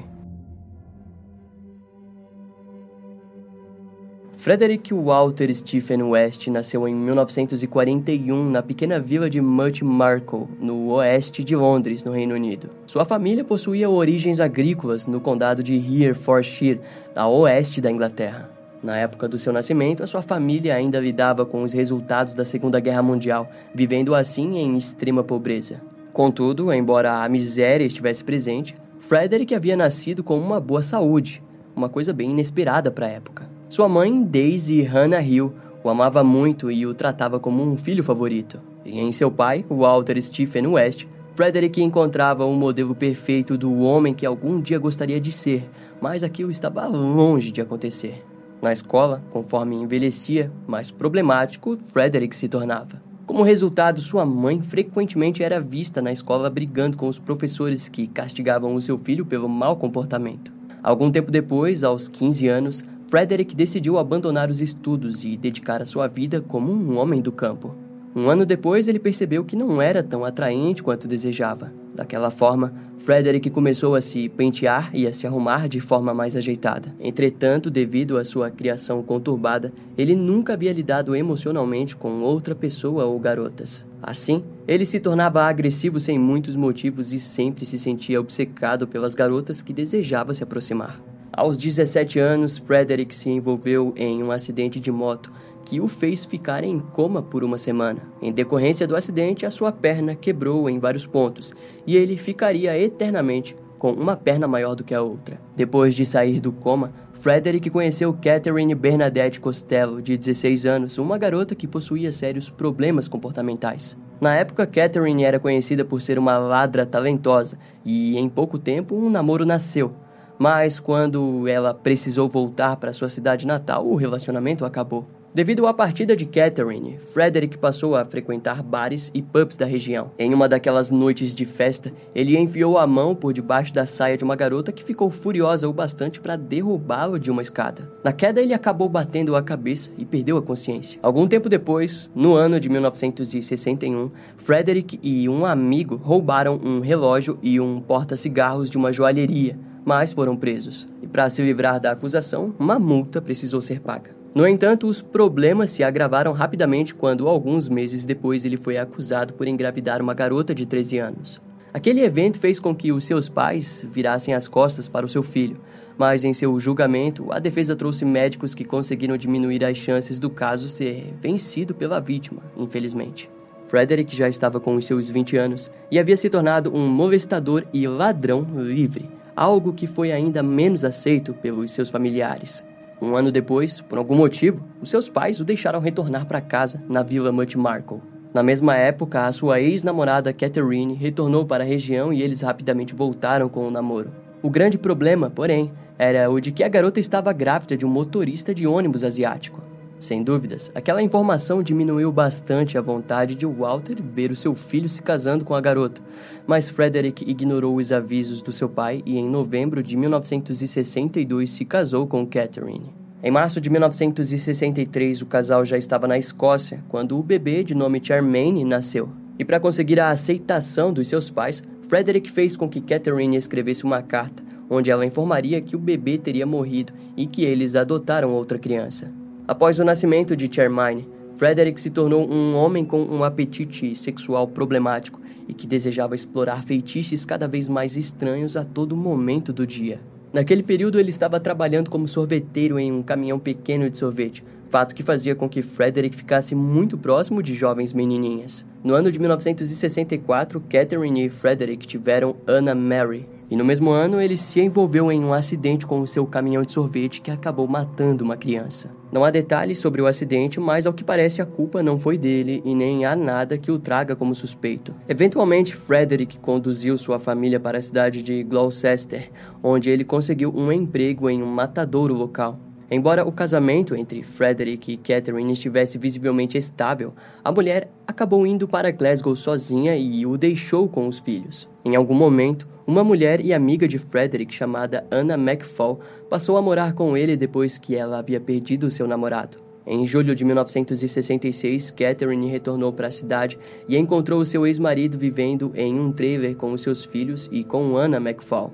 Frederick 4.38 4.94
Walter 4.94 5.52
Stephen 5.52 6.00
West 6.00 6.46
nasceu 6.46 6.87
em 6.87 6.94
1941 6.94 8.49
na 8.49 8.62
pequena 8.62 9.00
vila 9.00 9.29
de 9.29 9.40
Much 9.40 9.82
Marcle, 9.82 10.46
no 10.61 10.93
oeste 10.93 11.43
de 11.43 11.56
Londres, 11.56 12.05
no 12.05 12.12
Reino 12.12 12.37
Unido. 12.37 12.70
Sua 12.87 13.05
família 13.05 13.43
possuía 13.43 13.90
origens 13.90 14.38
agrícolas 14.38 15.08
no 15.08 15.20
condado 15.20 15.61
de 15.61 15.75
Herefordshire, 15.75 16.81
a 17.17 17.26
oeste 17.26 17.81
da 17.81 17.90
Inglaterra. 17.90 18.49
Na 18.81 18.96
época 18.96 19.26
do 19.26 19.37
seu 19.37 19.52
nascimento, 19.52 20.05
a 20.05 20.06
sua 20.06 20.23
família 20.23 20.76
ainda 20.76 21.00
lidava 21.00 21.44
com 21.44 21.64
os 21.64 21.73
resultados 21.73 22.32
da 22.32 22.44
Segunda 22.44 22.79
Guerra 22.79 23.02
Mundial, 23.02 23.44
vivendo 23.75 24.14
assim 24.14 24.56
em 24.56 24.76
extrema 24.76 25.25
pobreza. 25.25 25.81
Contudo, 26.12 26.73
embora 26.73 27.25
a 27.25 27.29
miséria 27.29 27.84
estivesse 27.84 28.23
presente, 28.23 28.76
Frederick 29.00 29.52
havia 29.52 29.76
nascido 29.76 30.23
com 30.23 30.38
uma 30.38 30.61
boa 30.61 30.81
saúde, 30.81 31.43
uma 31.75 31.88
coisa 31.88 32.12
bem 32.12 32.31
inesperada 32.31 32.88
para 32.88 33.06
a 33.06 33.11
época. 33.11 33.57
Sua 33.69 33.87
mãe, 33.87 34.25
Daisy 34.25 34.81
Hannah 34.81 35.20
Hill, 35.20 35.53
o 35.85 35.91
amava 35.91 36.25
muito 36.25 36.70
e 36.70 36.87
o 36.87 36.94
tratava 36.94 37.38
como 37.38 37.62
um 37.62 37.76
filho 37.76 38.03
favorito. 38.03 38.59
E 38.82 38.99
em 38.99 39.12
seu 39.12 39.31
pai, 39.31 39.62
Walter 39.69 40.20
Stephen 40.23 40.69
West, 40.69 41.06
Frederick 41.37 41.82
encontrava 41.82 42.47
o 42.47 42.50
um 42.50 42.56
modelo 42.56 42.94
perfeito 42.94 43.59
do 43.59 43.79
homem 43.81 44.15
que 44.15 44.25
algum 44.25 44.59
dia 44.59 44.79
gostaria 44.79 45.20
de 45.20 45.31
ser, 45.31 45.69
mas 46.00 46.23
aquilo 46.23 46.50
estava 46.50 46.87
longe 46.87 47.50
de 47.50 47.61
acontecer. 47.61 48.25
Na 48.62 48.73
escola, 48.73 49.23
conforme 49.29 49.76
envelhecia, 49.76 50.50
mais 50.67 50.91
problemático 50.91 51.76
Frederick 51.93 52.35
se 52.35 52.49
tornava. 52.49 53.03
Como 53.26 53.43
resultado, 53.43 54.00
sua 54.00 54.25
mãe 54.25 54.62
frequentemente 54.62 55.43
era 55.43 55.61
vista 55.61 56.00
na 56.00 56.11
escola 56.11 56.49
brigando 56.49 56.97
com 56.97 57.06
os 57.06 57.19
professores 57.19 57.87
que 57.87 58.06
castigavam 58.06 58.75
o 58.75 58.81
seu 58.81 58.97
filho 58.97 59.26
pelo 59.26 59.47
mau 59.47 59.76
comportamento. 59.76 60.56
Algum 60.82 61.11
tempo 61.11 61.31
depois, 61.31 61.85
aos 61.85 62.09
15 62.09 62.49
anos, 62.49 62.85
Frederick 63.08 63.56
decidiu 63.56 63.96
abandonar 63.96 64.50
os 64.50 64.60
estudos 64.60 65.25
e 65.25 65.34
dedicar 65.34 65.81
a 65.81 65.87
sua 65.87 66.06
vida 66.06 66.43
como 66.43 66.70
um 66.70 66.99
homem 66.99 67.22
do 67.22 67.32
campo. 67.32 67.75
Um 68.14 68.28
ano 68.28 68.44
depois, 68.44 68.87
ele 68.87 68.99
percebeu 68.99 69.44
que 69.44 69.56
não 69.56 69.81
era 69.81 70.02
tão 70.02 70.26
atraente 70.26 70.82
quanto 70.82 71.08
desejava. 71.08 71.72
Daquela 71.94 72.31
forma, 72.31 72.75
Frederick 72.99 73.49
começou 73.49 73.94
a 73.94 74.02
se 74.02 74.28
pentear 74.28 74.90
e 74.94 75.06
a 75.06 75.12
se 75.12 75.26
arrumar 75.26 75.69
de 75.69 75.81
forma 75.81 76.12
mais 76.12 76.37
ajeitada. 76.37 76.94
Entretanto, 77.00 77.70
devido 77.70 78.19
à 78.19 78.25
sua 78.25 78.50
criação 78.50 79.02
conturbada, 79.02 79.72
ele 79.96 80.14
nunca 80.14 80.52
havia 80.52 80.72
lidado 80.72 81.16
emocionalmente 81.16 81.96
com 81.96 82.20
outra 82.20 82.55
pessoa 82.55 83.06
ou 83.06 83.19
garotas. 83.19 83.87
Assim, 84.02 84.44
ele 84.66 84.84
se 84.84 85.00
tornava 85.00 85.44
agressivo 85.44 85.99
sem 85.99 86.19
muitos 86.19 86.56
motivos 86.56 87.12
e 87.14 87.19
sempre 87.19 87.64
se 87.64 87.78
sentia 87.78 88.20
obcecado 88.20 88.87
pelas 88.87 89.14
garotas 89.14 89.62
que 89.62 89.72
desejava 89.72 90.34
se 90.34 90.43
aproximar. 90.43 91.00
Aos 91.39 91.57
17 91.57 92.19
anos, 92.19 92.59
Frederick 92.59 93.15
se 93.15 93.31
envolveu 93.31 93.95
em 93.97 94.25
um 94.25 94.33
acidente 94.33 94.81
de 94.81 94.91
moto 94.91 95.31
que 95.65 95.81
o 95.81 95.87
fez 95.87 96.25
ficar 96.25 96.65
em 96.65 96.81
coma 96.81 97.23
por 97.23 97.45
uma 97.45 97.57
semana. 97.57 98.03
Em 98.21 98.33
decorrência 98.33 98.89
do 98.89 98.97
acidente, 98.97 99.47
a 99.47 99.51
sua 99.53 99.71
perna 99.71 100.17
quebrou 100.17 100.69
em 100.69 100.81
vários 100.81 101.07
pontos 101.07 101.55
e 101.87 101.97
ele 101.97 102.17
ficaria 102.17 102.77
eternamente 102.77 103.55
com 103.79 103.93
uma 103.93 104.17
perna 104.17 104.49
maior 104.49 104.75
do 104.75 104.83
que 104.83 104.93
a 104.93 105.01
outra. 105.01 105.41
Depois 105.55 105.95
de 105.95 106.05
sair 106.05 106.41
do 106.41 106.51
coma, 106.51 106.93
Frederick 107.13 107.71
conheceu 107.71 108.13
Catherine 108.21 108.75
Bernadette 108.75 109.39
Costello, 109.39 110.03
de 110.03 110.17
16 110.17 110.67
anos, 110.67 110.99
uma 110.99 111.17
garota 111.17 111.55
que 111.55 111.69
possuía 111.69 112.11
sérios 112.11 112.51
problemas 112.51 113.07
comportamentais. 113.07 113.97
Na 114.21 114.35
época, 114.35 114.67
Catherine 114.67 115.23
era 115.23 115.39
conhecida 115.39 115.85
por 115.85 116.03
ser 116.03 116.19
uma 116.19 116.37
ladra 116.37 116.85
talentosa 116.85 117.57
e, 117.85 118.19
em 118.19 118.29
pouco 118.29 118.59
tempo, 118.59 118.97
um 118.97 119.09
namoro 119.09 119.47
nasceu. 119.47 119.95
Mas 120.39 120.79
quando 120.79 121.49
ela 121.49 121.75
precisou 121.75 122.29
voltar 122.29 122.77
para 122.77 122.93
sua 122.93 123.09
cidade 123.09 123.47
natal, 123.47 123.87
o 123.87 123.97
relacionamento 123.97 124.65
acabou. 124.65 125.07
Devido 125.35 125.67
à 125.67 125.75
partida 125.75 126.17
de 126.17 126.25
Catherine, 126.25 126.99
Frederick 126.99 127.59
passou 127.59 127.95
a 127.95 128.05
frequentar 128.05 128.63
bares 128.63 129.11
e 129.13 129.21
pubs 129.21 129.57
da 129.57 129.67
região. 129.67 130.11
Em 130.19 130.33
uma 130.33 130.49
daquelas 130.49 130.91
noites 130.91 131.35
de 131.35 131.45
festa, 131.45 131.93
ele 132.15 132.37
enfiou 132.39 132.79
a 132.79 132.87
mão 132.87 133.15
por 133.15 133.33
debaixo 133.33 133.73
da 133.73 133.85
saia 133.85 134.17
de 134.17 134.25
uma 134.25 134.35
garota 134.35 134.73
que 134.73 134.83
ficou 134.83 135.11
furiosa 135.11 135.69
o 135.69 135.73
bastante 135.73 136.19
para 136.19 136.35
derrubá-lo 136.35 137.21
de 137.21 137.31
uma 137.31 137.43
escada. 137.43 137.93
Na 138.03 138.11
queda, 138.11 138.41
ele 138.41 138.55
acabou 138.55 138.89
batendo 138.89 139.37
a 139.37 139.43
cabeça 139.43 139.91
e 139.99 140.05
perdeu 140.05 140.39
a 140.39 140.43
consciência. 140.43 140.99
Algum 141.03 141.29
tempo 141.29 141.49
depois, 141.49 142.11
no 142.15 142.35
ano 142.35 142.59
de 142.59 142.69
1961, 142.71 144.11
Frederick 144.39 144.99
e 145.03 145.29
um 145.29 145.45
amigo 145.45 145.97
roubaram 145.97 146.59
um 146.65 146.81
relógio 146.81 147.39
e 147.43 147.61
um 147.61 147.81
porta-cigarros 147.81 148.71
de 148.71 148.79
uma 148.79 148.93
joalheria 148.93 149.68
mas 149.89 150.13
foram 150.13 150.37
presos. 150.37 150.87
E 151.01 151.07
para 151.07 151.31
se 151.31 151.41
livrar 151.41 151.81
da 151.81 151.93
acusação, 151.93 152.55
uma 152.59 152.79
multa 152.79 153.23
precisou 153.23 153.59
ser 153.59 153.81
paga. 153.81 154.11
No 154.35 154.47
entanto, 154.47 154.87
os 154.87 155.01
problemas 155.01 155.71
se 155.71 155.83
agravaram 155.83 156.35
rapidamente 156.35 156.95
quando, 156.95 157.27
alguns 157.27 157.71
meses 157.71 158.05
depois, 158.05 158.45
ele 158.45 158.59
foi 158.59 158.77
acusado 158.77 159.33
por 159.33 159.49
engravidar 159.49 160.03
uma 160.03 160.13
garota 160.13 160.55
de 160.55 160.67
13 160.67 160.99
anos. 160.99 161.41
Aquele 161.73 162.03
evento 162.03 162.39
fez 162.39 162.61
com 162.61 162.77
que 162.77 162.93
os 162.93 163.05
seus 163.05 163.31
pais 163.31 163.83
virassem 163.91 164.35
as 164.35 164.47
costas 164.47 164.87
para 164.87 165.07
o 165.07 165.09
seu 165.09 165.23
filho, 165.23 165.59
mas 165.97 166.23
em 166.23 166.35
seu 166.35 166.61
julgamento, 166.61 167.33
a 167.33 167.39
defesa 167.39 167.75
trouxe 167.75 168.05
médicos 168.05 168.55
que 168.55 168.67
conseguiram 168.67 169.17
diminuir 169.17 169.65
as 169.65 169.79
chances 169.79 170.19
do 170.19 170.29
caso 170.29 170.69
ser 170.69 171.15
vencido 171.19 171.75
pela 171.75 171.99
vítima, 171.99 172.43
infelizmente. 172.59 173.31
Frederick 173.65 174.15
já 174.15 174.29
estava 174.29 174.61
com 174.61 174.75
os 174.75 174.85
seus 174.85 175.09
20 175.09 175.39
anos 175.39 175.71
e 175.91 175.99
havia 175.99 176.17
se 176.17 176.29
tornado 176.29 176.75
um 176.75 176.87
molestador 176.89 177.65
e 177.73 177.87
ladrão 177.87 178.47
livre, 178.55 179.18
algo 179.39 179.73
que 179.73 179.87
foi 179.87 180.11
ainda 180.11 180.43
menos 180.43 180.85
aceito 180.85 181.33
pelos 181.33 181.71
seus 181.71 181.89
familiares. 181.89 182.65
Um 183.01 183.15
ano 183.15 183.31
depois, 183.31 183.81
por 183.81 183.97
algum 183.97 184.17
motivo, 184.17 184.65
os 184.83 184.91
seus 184.91 185.09
pais 185.09 185.39
o 185.39 185.45
deixaram 185.45 185.79
retornar 185.79 186.27
para 186.27 186.41
casa 186.41 186.83
na 186.89 187.05
Vila 187.05 187.31
Markle. 187.31 188.03
Na 188.35 188.43
mesma 188.43 188.75
época, 188.75 189.27
a 189.27 189.33
sua 189.33 189.61
ex-namorada 189.61 190.33
Catherine 190.33 190.95
retornou 190.95 191.47
para 191.47 191.63
a 191.63 191.67
região 191.67 192.13
e 192.13 192.21
eles 192.21 192.41
rapidamente 192.41 192.97
voltaram 192.97 193.49
com 193.49 193.69
o 193.69 193.71
namoro. 193.71 194.11
O 194.43 194.51
grande 194.51 194.77
problema, 194.77 195.31
porém, 195.31 195.71
era 195.97 196.29
o 196.29 196.41
de 196.41 196.51
que 196.51 196.65
a 196.65 196.69
garota 196.69 196.99
estava 196.99 197.33
grávida 197.33 197.77
de 197.77 197.87
um 197.87 197.89
motorista 197.89 198.53
de 198.53 198.67
ônibus 198.67 199.05
asiático. 199.05 199.63
Sem 200.00 200.22
dúvidas, 200.22 200.70
aquela 200.76 201.02
informação 201.02 201.60
diminuiu 201.60 202.12
bastante 202.12 202.78
a 202.78 202.81
vontade 202.81 203.34
de 203.34 203.44
Walter 203.44 203.96
ver 204.00 204.31
o 204.31 204.36
seu 204.36 204.55
filho 204.55 204.88
se 204.88 205.02
casando 205.02 205.44
com 205.44 205.55
a 205.56 205.60
garota, 205.60 206.00
mas 206.46 206.69
Frederick 206.69 207.28
ignorou 207.28 207.76
os 207.76 207.90
avisos 207.90 208.40
do 208.40 208.52
seu 208.52 208.69
pai 208.69 209.02
e, 209.05 209.19
em 209.19 209.28
novembro 209.28 209.82
de 209.82 209.96
1962, 209.96 211.50
se 211.50 211.64
casou 211.64 212.06
com 212.06 212.24
Catherine. 212.24 212.94
Em 213.20 213.32
março 213.32 213.60
de 213.60 213.69
1963, 213.69 215.22
o 215.22 215.26
casal 215.26 215.64
já 215.64 215.76
estava 215.76 216.06
na 216.06 216.17
Escócia 216.17 216.84
quando 216.86 217.19
o 217.19 217.22
bebê 217.22 217.64
de 217.64 217.74
nome 217.74 218.00
Charmaine 218.00 218.64
nasceu. 218.64 219.08
E 219.36 219.44
para 219.44 219.58
conseguir 219.58 219.98
a 219.98 220.10
aceitação 220.10 220.93
dos 220.93 221.08
seus 221.08 221.28
pais, 221.28 221.62
Frederick 221.88 222.31
fez 222.31 222.56
com 222.56 222.69
que 222.69 222.81
Catherine 222.81 223.36
escrevesse 223.36 223.82
uma 223.82 224.00
carta 224.02 224.44
onde 224.70 224.90
ela 224.90 225.06
informaria 225.06 225.60
que 225.60 225.74
o 225.74 225.78
bebê 225.78 226.19
teria 226.19 226.46
morrido 226.46 226.93
e 227.17 227.26
que 227.26 227.44
eles 227.44 227.74
adotaram 227.74 228.31
outra 228.32 228.58
criança. 228.58 229.10
Após 229.48 229.78
o 229.78 229.84
nascimento 229.84 230.36
de 230.36 230.46
Charmaine, 230.55 231.08
Frederick 231.34 231.81
se 231.81 231.88
tornou 231.88 232.31
um 232.31 232.55
homem 232.55 232.84
com 232.84 233.00
um 233.00 233.24
apetite 233.24 233.96
sexual 233.96 234.46
problemático 234.46 235.22
e 235.48 235.55
que 235.55 235.67
desejava 235.67 236.14
explorar 236.14 236.62
feitiços 236.62 237.24
cada 237.24 237.48
vez 237.48 237.67
mais 237.67 237.96
estranhos 237.96 238.58
a 238.58 238.64
todo 238.64 238.94
momento 238.94 239.50
do 239.50 239.67
dia. 239.67 240.02
Naquele 240.34 240.62
período, 240.62 241.00
ele 241.00 241.08
estava 241.08 241.40
trabalhando 241.40 241.88
como 241.88 242.06
sorveteiro 242.06 242.78
em 242.78 242.93
um 242.93 243.02
caminhão 243.02 243.38
pequeno 243.38 243.88
de 243.88 243.96
sorvete, 243.96 244.44
fato 244.69 244.94
que 244.94 245.02
fazia 245.02 245.34
com 245.34 245.48
que 245.48 245.62
Frederick 245.62 246.14
ficasse 246.14 246.55
muito 246.55 246.98
próximo 246.98 247.43
de 247.43 247.55
jovens 247.55 247.94
menininhas. 247.94 248.67
No 248.84 248.93
ano 248.93 249.10
de 249.10 249.19
1964, 249.19 250.60
Catherine 250.69 251.24
e 251.24 251.31
Frederick 251.31 251.86
tiveram 251.86 252.36
Anna 252.46 252.74
Mary, 252.74 253.26
e 253.50 253.56
no 253.56 253.64
mesmo 253.64 253.90
ano 253.90 254.20
ele 254.20 254.36
se 254.36 254.60
envolveu 254.60 255.10
em 255.10 255.24
um 255.24 255.32
acidente 255.32 255.86
com 255.86 256.00
o 256.00 256.06
seu 256.06 256.26
caminhão 256.26 256.62
de 256.62 256.72
sorvete 256.72 257.20
que 257.20 257.31
acabou 257.31 257.67
matando 257.67 258.24
uma 258.24 258.36
criança. 258.36 258.90
Não 259.10 259.24
há 259.24 259.31
detalhes 259.31 259.78
sobre 259.78 260.02
o 260.02 260.06
acidente, 260.06 260.60
mas 260.60 260.86
ao 260.86 260.93
que 260.93 261.02
parece 261.02 261.40
a 261.40 261.46
culpa 261.46 261.82
não 261.82 261.98
foi 261.98 262.19
dele 262.19 262.60
e 262.64 262.74
nem 262.74 263.06
há 263.06 263.17
nada 263.17 263.56
que 263.56 263.70
o 263.70 263.78
traga 263.78 264.14
como 264.14 264.34
suspeito. 264.34 264.94
Eventualmente, 265.08 265.74
Frederick 265.74 266.38
conduziu 266.38 266.98
sua 266.98 267.19
família 267.19 267.58
para 267.58 267.78
a 267.78 267.82
cidade 267.82 268.22
de 268.22 268.43
Gloucester, 268.43 269.31
onde 269.62 269.88
ele 269.88 270.05
conseguiu 270.05 270.52
um 270.55 270.70
emprego 270.70 271.31
em 271.31 271.43
um 271.43 271.46
matadouro 271.46 272.12
local. 272.12 272.60
Embora 272.90 273.26
o 273.26 273.31
casamento 273.31 273.94
entre 273.94 274.22
Frederick 274.22 274.93
e 274.93 274.96
Catherine 274.96 275.52
estivesse 275.52 275.98
visivelmente 275.98 276.56
estável, 276.56 277.14
a 277.44 277.52
mulher 277.52 277.90
acabou 278.06 278.46
indo 278.46 278.67
para 278.67 278.90
Glasgow 278.90 279.36
sozinha 279.36 279.94
e 279.94 280.24
o 280.24 280.38
deixou 280.38 280.88
com 280.88 281.06
os 281.06 281.19
filhos. 281.19 281.69
Em 281.84 281.94
algum 281.94 282.14
momento, 282.14 282.67
uma 282.89 283.05
mulher 283.05 283.45
e 283.45 283.53
amiga 283.53 283.87
de 283.87 283.99
Frederick 283.99 284.55
chamada 284.55 285.07
Anna 285.11 285.35
McFall 285.35 286.01
passou 286.27 286.57
a 286.57 286.63
morar 286.63 286.95
com 286.95 287.15
ele 287.15 287.37
depois 287.37 287.77
que 287.77 287.95
ela 287.95 288.19
havia 288.19 288.41
perdido 288.41 288.91
seu 288.91 289.07
namorado. 289.07 289.59
Em 289.87 290.07
julho 290.07 290.35
de 290.35 290.43
1966, 290.43 291.91
Catherine 291.91 292.49
retornou 292.49 292.91
para 292.91 293.09
a 293.09 293.13
cidade 293.13 293.59
e 293.87 293.99
encontrou 293.99 294.43
seu 294.47 294.67
ex-marido 294.67 295.19
vivendo 295.19 295.71
em 295.75 296.01
um 296.01 296.11
trailer 296.11 296.57
com 296.57 296.73
os 296.73 296.81
seus 296.81 297.05
filhos 297.05 297.47
e 297.53 297.63
com 297.63 297.95
Anna 297.95 298.17
McFall. 298.17 298.73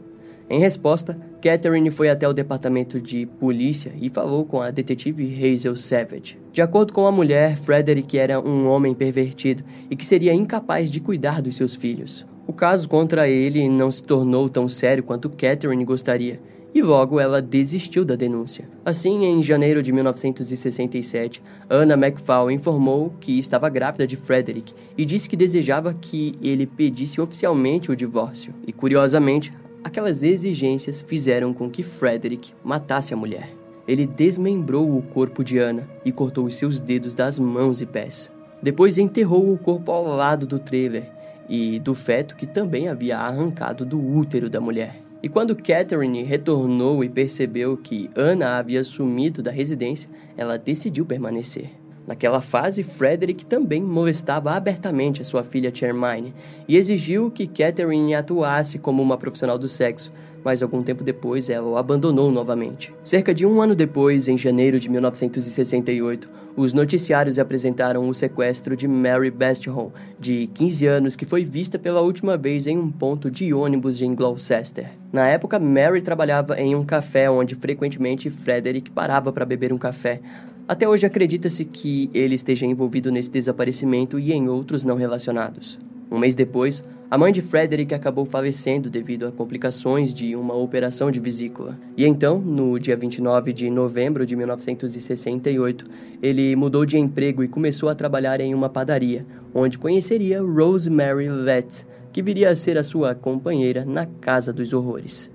Em 0.49 0.61
resposta, 0.61 1.19
Catherine 1.43 1.91
foi 1.91 2.09
até 2.09 2.29
o 2.29 2.33
departamento 2.33 3.01
de 3.01 3.27
polícia 3.27 3.93
e 4.01 4.09
falou 4.09 4.45
com 4.45 4.63
a 4.63 4.71
detetive 4.71 5.25
Hazel 5.45 5.75
Savage. 5.75 6.39
De 6.53 6.63
acordo 6.63 6.93
com 6.93 7.05
a 7.09 7.11
mulher, 7.11 7.57
Frederick 7.57 8.17
era 8.17 8.41
um 8.41 8.69
homem 8.69 8.95
pervertido 8.95 9.65
e 9.91 9.97
que 9.97 10.07
seria 10.07 10.33
incapaz 10.33 10.89
de 10.89 11.01
cuidar 11.01 11.43
dos 11.43 11.57
seus 11.57 11.75
filhos. 11.75 12.25
O 12.47 12.53
caso 12.53 12.89
contra 12.89 13.29
ele 13.29 13.69
não 13.69 13.91
se 13.91 14.03
tornou 14.03 14.49
tão 14.49 14.69
sério 14.69 15.03
quanto 15.03 15.31
Catherine 15.31 15.85
gostaria, 15.85 16.41
e 16.75 16.83
logo 16.83 17.21
ela 17.21 17.41
desistiu 17.41 18.05
da 18.05 18.17
denúncia. 18.17 18.69
Assim, 18.85 19.25
em 19.25 19.43
janeiro 19.43 19.83
de 19.83 19.93
1967, 19.93 21.43
Anna 21.71 21.95
McFall 21.95 22.51
informou 22.51 23.13
que 23.21 23.39
estava 23.39 23.69
grávida 23.69 24.07
de 24.07 24.17
Frederick 24.17 24.75
e 24.99 25.05
disse 25.05 25.29
que 25.29 25.37
desejava 25.37 25.95
que 25.95 26.35
ele 26.43 26.67
pedisse 26.67 27.21
oficialmente 27.21 27.93
o 27.93 27.97
divórcio. 27.97 28.53
E 28.67 28.73
curiosamente, 28.73 29.53
Aquelas 29.85 30.23
exigências 30.23 31.03
fizeram 31.03 31.53
com 31.53 31.69
que 31.69 31.83
Frederick 31.83 32.55
matasse 32.65 33.13
a 33.13 33.17
mulher. 33.17 33.55
Ele 33.87 34.07
desmembrou 34.07 34.97
o 34.97 35.03
corpo 35.03 35.45
de 35.45 35.59
Anna 35.59 35.87
e 36.03 36.11
cortou 36.11 36.47
os 36.47 36.57
seus 36.57 36.81
dedos 36.81 37.13
das 37.13 37.39
mãos 37.39 37.83
e 37.83 37.87
pés. 37.87 38.33
Depois 38.63 38.97
enterrou 38.97 39.53
o 39.53 39.59
corpo 39.59 39.93
ao 39.93 40.07
lado 40.07 40.47
do 40.47 40.59
trailer 40.59 41.13
e 41.49 41.79
do 41.79 41.95
feto 41.95 42.37
que 42.37 42.47
também 42.47 42.89
havia 42.89 43.19
arrancado 43.19 43.85
do 43.85 44.01
útero 44.01 44.49
da 44.49 44.61
mulher. 44.61 44.97
E 45.23 45.29
quando 45.29 45.57
Catherine 45.57 46.23
retornou 46.23 47.03
e 47.03 47.09
percebeu 47.09 47.77
que 47.79 48.11
Anna 48.15 48.59
havia 48.59 48.85
sumido 48.85 49.43
da 49.43 49.51
residência, 49.51 50.11
ela 50.37 50.59
decidiu 50.59 51.07
permanecer. 51.07 51.71
Naquela 52.07 52.43
fase, 52.43 52.83
Frederick 52.83 53.47
também 53.47 53.83
molestava 53.83 54.53
abertamente 54.53 55.23
a 55.23 55.25
sua 55.25 55.43
filha 55.43 55.75
Charmaine 55.75 56.35
e 56.69 56.77
exigiu 56.77 57.31
que 57.31 57.47
Catherine 57.47 58.15
atuasse 58.15 58.79
como 58.79 59.03
uma 59.03 59.17
profissional 59.17 59.59
do 59.59 59.69
sexo, 59.69 60.13
mas 60.45 60.63
algum 60.63 60.83
tempo 60.83 61.03
depois 61.03 61.49
ela 61.49 61.67
o 61.67 61.77
abandonou 61.77 62.31
novamente. 62.31 62.95
Cerca 63.03 63.33
de 63.33 63.47
um 63.47 63.61
ano 63.61 63.75
depois, 63.75 64.29
em 64.29 64.37
janeiro 64.37 64.79
de 64.79 64.91
1968, 64.91 66.29
os 66.57 66.73
noticiários 66.73 67.39
apresentaram 67.39 68.09
o 68.09 68.15
sequestro 68.15 68.77
de 68.77 68.87
Mary 68.87 69.31
Bastion, 69.31 69.91
de 70.21 70.47
15 70.55 70.87
anos, 70.87 71.17
que 71.17 71.25
foi 71.25 71.43
vista 71.43 71.79
pela 71.79 72.03
última 72.03 72.37
vez 72.37 72.67
em 72.67 72.79
um 72.79 72.91
ponto 72.91 73.31
de 73.31 73.53
ônibus 73.53 74.01
em 74.03 74.15
Gloucester. 74.15 74.91
Na 75.13 75.27
época, 75.27 75.59
Mary 75.59 76.03
trabalhava 76.03 76.61
em 76.61 76.75
um 76.77 76.85
café 76.85 77.29
onde 77.31 77.55
frequentemente 77.55 78.31
Frederick 78.31 78.91
parava 78.91 79.33
para 79.33 79.45
beber 79.45 79.73
um 79.73 79.79
café, 79.79 80.21
até 80.67 80.89
hoje 80.89 81.05
acredita-se 81.05 81.63
que 81.65 82.09
ele 82.15 82.35
esteja 82.35 82.65
envolvido 82.65 83.13
nesse 83.13 83.31
desaparecimento 83.31 84.19
e 84.19 84.33
em 84.33 84.49
outros 84.49 84.83
não 84.83 84.97
relacionados. 84.97 85.79
Um 86.11 86.19
mês 86.19 86.35
depois, 86.35 86.83
a 87.11 87.19
mãe 87.19 87.33
de 87.33 87.43
Frederick 87.43 87.95
acabou 87.95 88.25
falecendo 88.25 88.89
devido 88.89 89.27
a 89.27 89.33
complicações 89.33 90.13
de 90.13 90.35
uma 90.35 90.55
operação 90.55 91.11
de 91.11 91.21
vesícula. 91.21 91.79
E 91.97 92.07
então, 92.07 92.39
no 92.39 92.79
dia 92.79 92.97
29 92.97 93.53
de 93.53 93.71
novembro 93.71 94.27
de 94.27 94.35
1968, 94.35 95.85
ele 96.23 96.57
mudou 96.57 96.87
de 96.87 96.97
emprego 96.97 97.45
e 97.45 97.49
começou 97.49 97.89
a 97.89 97.95
trabalhar 97.95 98.41
em 98.41 98.55
uma 98.55 98.69
padaria, 98.69 99.27
onde 99.53 99.79
conheceria 99.79 100.43
Rosemary 100.43 101.29
Letts, 101.29 101.87
que 102.13 102.23
viria 102.23 102.49
a 102.49 102.57
ser 102.57 102.79
a 102.79 102.83
sua 102.83 103.15
companheira 103.15 103.85
na 103.85 104.07
Casa 104.07 104.53
dos 104.53 104.73
Horrores. 104.73 105.34